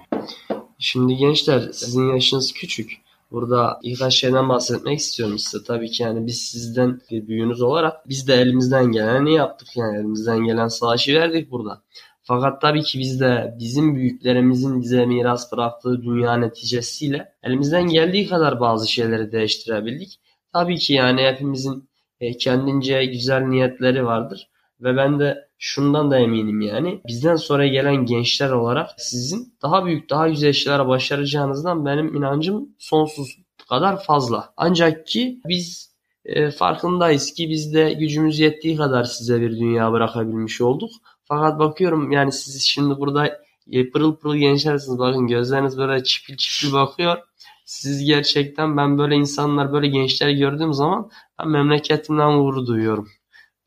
Şimdi 0.80 1.16
gençler 1.16 1.60
sizin 1.74 2.14
yaşınız 2.14 2.54
küçük. 2.54 2.92
Burada 3.32 3.80
birkaç 3.84 4.14
şeyden 4.14 4.50
bahsetmek 4.50 5.00
istiyorum 5.00 5.40
size. 5.40 5.64
Tabii 5.64 5.92
ki 5.92 6.04
yani 6.04 6.28
biz 6.28 6.42
sizden 6.42 7.02
bir 7.12 7.28
büyüğünüz 7.28 7.62
olarak 7.62 8.10
biz 8.10 8.28
de 8.28 8.34
elimizden 8.34 8.92
geleni 8.92 9.34
yaptık 9.34 9.78
yani 9.78 9.98
elimizden 9.98 10.40
gelen 10.40 10.68
savaşı 10.68 11.14
verdik 11.14 11.52
burada. 11.52 11.82
Fakat 12.24 12.62
tabii 12.62 12.84
ki 12.84 13.00
biz 13.00 13.20
de 13.20 13.56
bizim 13.60 13.96
büyüklerimizin 13.96 14.82
bize 14.82 15.06
miras 15.06 15.52
bıraktığı 15.52 16.02
dünya 16.04 16.38
neticesiyle 16.38 17.34
elimizden 17.44 17.88
geldiği 17.88 18.28
kadar 18.28 18.60
bazı 18.60 18.88
şeyleri 18.92 19.32
değiştirebildik. 19.32 20.20
Tabii 20.54 20.78
ki 20.78 20.94
yani 20.94 21.22
hepimizin 21.24 21.90
e, 22.20 22.38
kendince 22.38 23.06
güzel 23.06 23.42
niyetleri 23.42 24.06
vardır. 24.06 24.50
Ve 24.82 24.98
ben 24.98 25.20
de 25.20 25.50
şundan 25.64 26.12
da 26.12 26.20
eminim 26.20 26.62
yani 26.62 27.02
bizden 27.08 27.36
sonra 27.36 27.68
gelen 27.68 28.06
gençler 28.06 28.50
olarak 28.50 28.90
sizin 28.98 29.54
daha 29.62 29.86
büyük 29.86 30.10
daha 30.10 30.30
güzel 30.30 30.54
şeyler 30.54 30.88
başaracağınızdan 30.88 31.86
benim 31.86 32.16
inancım 32.16 32.70
sonsuz 32.80 33.38
kadar 33.70 34.04
fazla. 34.04 34.54
Ancak 34.58 35.08
ki 35.08 35.42
biz 35.46 35.96
e, 36.26 36.52
farkındayız 36.52 37.34
ki 37.34 37.50
biz 37.50 37.74
de 37.74 37.94
gücümüz 37.94 38.40
yettiği 38.40 38.78
kadar 38.78 39.04
size 39.04 39.42
bir 39.42 39.52
dünya 39.52 39.92
bırakabilmiş 39.92 40.62
olduk. 40.62 40.92
Fakat 41.24 41.60
bakıyorum 41.60 42.12
yani 42.12 42.32
siz 42.32 42.62
şimdi 42.62 43.00
burada 43.00 43.40
e, 43.72 43.90
pırıl 43.90 44.16
pırıl 44.16 44.36
gençlersiniz. 44.36 45.00
Bakın 45.00 45.28
gözleriniz 45.28 45.78
böyle 45.78 46.04
çipil 46.04 46.38
çipil 46.38 46.74
bakıyor. 46.74 47.18
Siz 47.66 48.06
gerçekten 48.06 48.78
ben 48.78 48.98
böyle 48.98 49.16
insanlar 49.16 49.74
böyle 49.74 49.88
gençler 49.88 50.30
gördüğüm 50.30 50.74
zaman 50.74 51.12
ben 51.40 51.50
memleketimden 51.50 52.38
gurur 52.38 52.68
duyuyorum. 52.68 53.08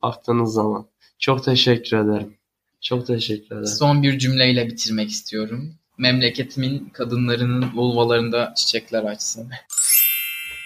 Baktığınız 0.02 0.52
zaman. 0.54 0.93
Çok 1.18 1.44
teşekkür 1.44 1.96
ederim. 1.96 2.36
Çok 2.80 3.06
teşekkür 3.06 3.46
ederim. 3.46 3.66
Son 3.66 4.02
bir 4.02 4.18
cümleyle 4.18 4.66
bitirmek 4.66 5.10
istiyorum. 5.10 5.74
Memleketimin 5.98 6.90
kadınlarının 6.92 7.70
vulvalarında 7.74 8.52
çiçekler 8.56 9.04
açsın. 9.04 9.50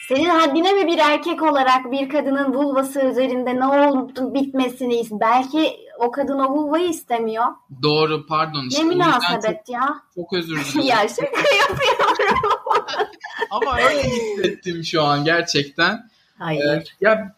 Senin 0.08 0.28
haddine 0.28 0.72
mi 0.72 0.86
bir 0.86 0.98
erkek 0.98 1.42
olarak 1.42 1.92
bir 1.92 2.08
kadının 2.08 2.54
vulvası 2.54 3.00
üzerinde 3.00 3.56
ne 3.56 3.66
oldu 3.66 4.34
bitmesini 4.34 5.02
Belki 5.10 5.76
o 5.98 6.10
kadın 6.10 6.38
o 6.38 6.52
vulvayı 6.52 6.88
istemiyor. 6.88 7.44
Doğru 7.82 8.26
pardon. 8.26 8.68
işte 8.68 8.82
ne 8.82 8.86
münasebet 8.88 9.68
ya. 9.68 9.86
Çok, 10.14 10.14
çok 10.14 10.32
özür 10.32 10.64
dilerim. 10.64 10.88
ya 10.88 11.08
şaka 11.08 11.56
yapıyorum. 11.60 12.38
Ama 13.50 13.78
öyle 13.78 14.02
hissettim 14.02 14.84
şu 14.84 15.02
an 15.02 15.24
gerçekten. 15.24 16.10
Hayır. 16.38 16.96
Ya 17.00 17.36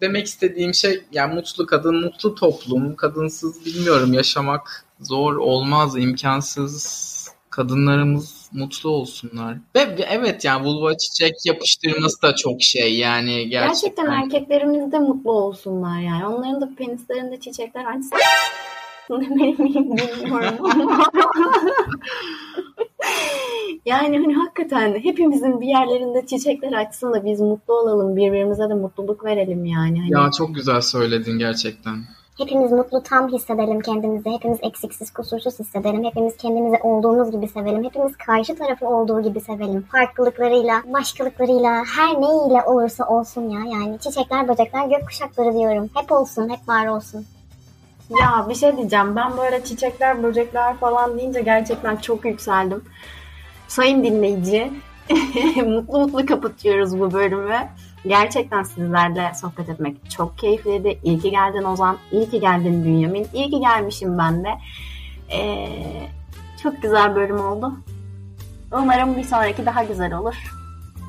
demek 0.00 0.26
istediğim 0.26 0.74
şey 0.74 1.02
yani 1.12 1.34
mutlu 1.34 1.66
kadın, 1.66 2.00
mutlu 2.00 2.34
toplum. 2.34 2.96
Kadınsız 2.96 3.66
bilmiyorum 3.66 4.12
yaşamak 4.12 4.84
zor 5.00 5.36
olmaz, 5.36 5.98
imkansız. 5.98 7.10
Kadınlarımız 7.50 8.50
mutlu 8.52 8.90
olsunlar. 8.90 9.56
Ve 9.76 9.80
evet 10.10 10.44
yani 10.44 10.66
vulva 10.66 10.96
çiçek 10.96 11.34
yapıştırması 11.44 12.22
da 12.22 12.36
çok 12.36 12.62
şey 12.62 12.98
yani 12.98 13.48
gerçekten. 13.48 13.68
Gerçekten 13.68 14.06
erkeklerimiz 14.06 14.92
de 14.92 14.98
mutlu 14.98 15.32
olsunlar 15.32 16.00
yani. 16.00 16.26
Onların 16.26 16.60
da 16.60 16.70
penislerinde 16.78 17.40
çiçekler 17.40 17.84
açsın. 17.84 18.18
Demeli 19.10 19.62
miyim 19.62 19.96
bilmiyorum. 19.96 20.54
yani 23.86 24.18
hani 24.18 24.34
hakikaten 24.34 24.94
hepimizin 24.94 25.60
bir 25.60 25.66
yerlerinde 25.66 26.26
çiçekler 26.26 26.72
açsın 26.72 27.12
da 27.12 27.24
biz 27.24 27.40
mutlu 27.40 27.74
olalım. 27.74 28.16
Birbirimize 28.16 28.68
de 28.68 28.74
mutluluk 28.74 29.24
verelim 29.24 29.64
yani. 29.64 30.00
Hani 30.00 30.12
Ya 30.12 30.30
çok 30.38 30.54
güzel 30.54 30.80
söyledin 30.80 31.38
gerçekten. 31.38 31.94
Hepimiz 32.38 32.72
mutlu 32.72 33.02
tam 33.02 33.32
hissedelim 33.32 33.80
kendimizi. 33.80 34.30
Hepimiz 34.30 34.58
eksiksiz 34.62 35.10
kusursuz 35.10 35.58
hissedelim. 35.58 36.04
Hepimiz 36.04 36.36
kendimizi 36.36 36.82
olduğumuz 36.82 37.30
gibi 37.30 37.48
sevelim. 37.48 37.84
Hepimiz 37.84 38.16
karşı 38.16 38.56
tarafı 38.56 38.86
olduğu 38.86 39.22
gibi 39.22 39.40
sevelim. 39.40 39.82
Farklılıklarıyla, 39.82 40.82
başkalıklarıyla, 40.86 41.84
her 41.96 42.14
neyiyle 42.14 42.62
olursa 42.66 43.04
olsun 43.04 43.48
ya. 43.48 43.60
Yani 43.72 43.98
çiçekler, 43.98 44.48
böcekler, 44.48 44.88
gökkuşakları 44.88 45.54
diyorum. 45.54 45.90
Hep 45.94 46.12
olsun, 46.12 46.48
hep 46.48 46.68
var 46.68 46.86
olsun. 46.86 47.26
Ya 48.20 48.46
bir 48.48 48.54
şey 48.54 48.76
diyeceğim. 48.76 49.16
Ben 49.16 49.36
böyle 49.36 49.64
çiçekler, 49.64 50.22
böcekler 50.22 50.76
falan 50.76 51.18
deyince 51.18 51.40
gerçekten 51.40 51.96
çok 51.96 52.24
yükseldim. 52.24 52.84
Sayın 53.70 54.04
dinleyici, 54.04 54.72
mutlu 55.56 55.98
mutlu 55.98 56.26
kapatıyoruz 56.26 57.00
bu 57.00 57.12
bölümü. 57.12 57.58
Gerçekten 58.06 58.62
sizlerle 58.62 59.32
sohbet 59.40 59.68
etmek 59.68 60.10
çok 60.10 60.38
keyifliydi. 60.38 60.98
İyi 61.04 61.18
ki 61.18 61.30
geldin 61.30 61.64
Ozan, 61.64 61.96
iyi 62.12 62.30
ki 62.30 62.40
geldin 62.40 62.84
Bünyamin, 62.84 63.26
iyi 63.34 63.50
ki 63.50 63.60
gelmişim 63.60 64.18
ben 64.18 64.44
de. 64.44 64.48
Ee, 65.32 65.68
çok 66.62 66.82
güzel 66.82 67.14
bölüm 67.14 67.40
oldu. 67.40 67.72
Umarım 68.72 69.16
bir 69.16 69.24
sonraki 69.24 69.66
daha 69.66 69.84
güzel 69.84 70.14
olur. 70.14 70.59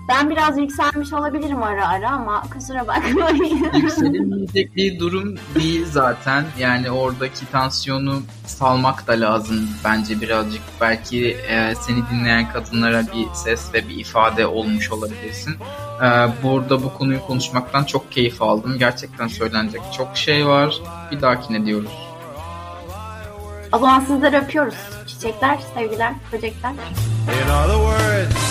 Ben 0.08 0.30
biraz 0.30 0.58
yükselmiş 0.58 1.14
olabilirim 1.14 1.64
ara 1.64 1.88
ara 1.88 2.10
ama 2.10 2.42
kusura 2.54 2.88
bakmayın. 2.88 3.70
Yükselemeyecek 3.74 4.76
bir 4.76 5.00
durum 5.00 5.36
değil 5.56 5.86
zaten. 5.92 6.46
Yani 6.60 6.92
oradaki 6.92 7.52
tansiyonu 7.52 8.22
salmak 8.46 9.08
da 9.08 9.12
lazım 9.12 9.70
bence 9.86 10.22
birazcık. 10.22 10.62
Belki 10.82 11.32
e, 11.32 11.76
seni 11.76 12.10
dinleyen 12.12 12.52
kadınlara 12.52 13.02
bir 13.02 13.34
ses 13.34 13.74
ve 13.74 13.90
bir 13.90 13.98
ifade 13.98 14.48
olmuş 14.48 14.92
olabilirsin. 14.92 15.56
E, 16.02 16.08
burada 16.44 16.84
bu 16.84 16.94
konuyu 16.94 17.22
konuşmaktan 17.22 17.84
çok 17.84 18.12
keyif 18.12 18.42
aldım. 18.42 18.76
Gerçekten 18.80 19.28
söylenecek 19.28 19.82
çok 19.98 20.18
şey 20.18 20.48
var. 20.48 20.76
Bir 21.12 21.22
dahakine 21.22 21.66
diyoruz. 21.66 21.92
o 23.72 23.78
zaman 23.80 24.00
sizleri 24.00 24.38
öpüyoruz. 24.38 24.76
Çiçekler, 25.08 25.60
sevgiler, 25.74 26.14
böcekler. 26.34 26.72
In 26.72 27.50
other 27.50 27.76
words, 27.76 28.51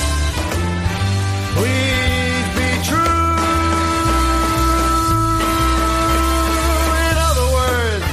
please 1.57 2.47
be 2.59 2.69
true. 2.89 3.19
In 7.09 7.17
other 7.29 7.47
words, 7.59 8.11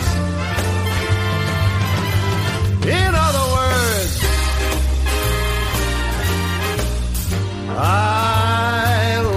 in 2.86 3.12
other 3.28 3.46
words, 3.58 4.14
I 7.78 7.80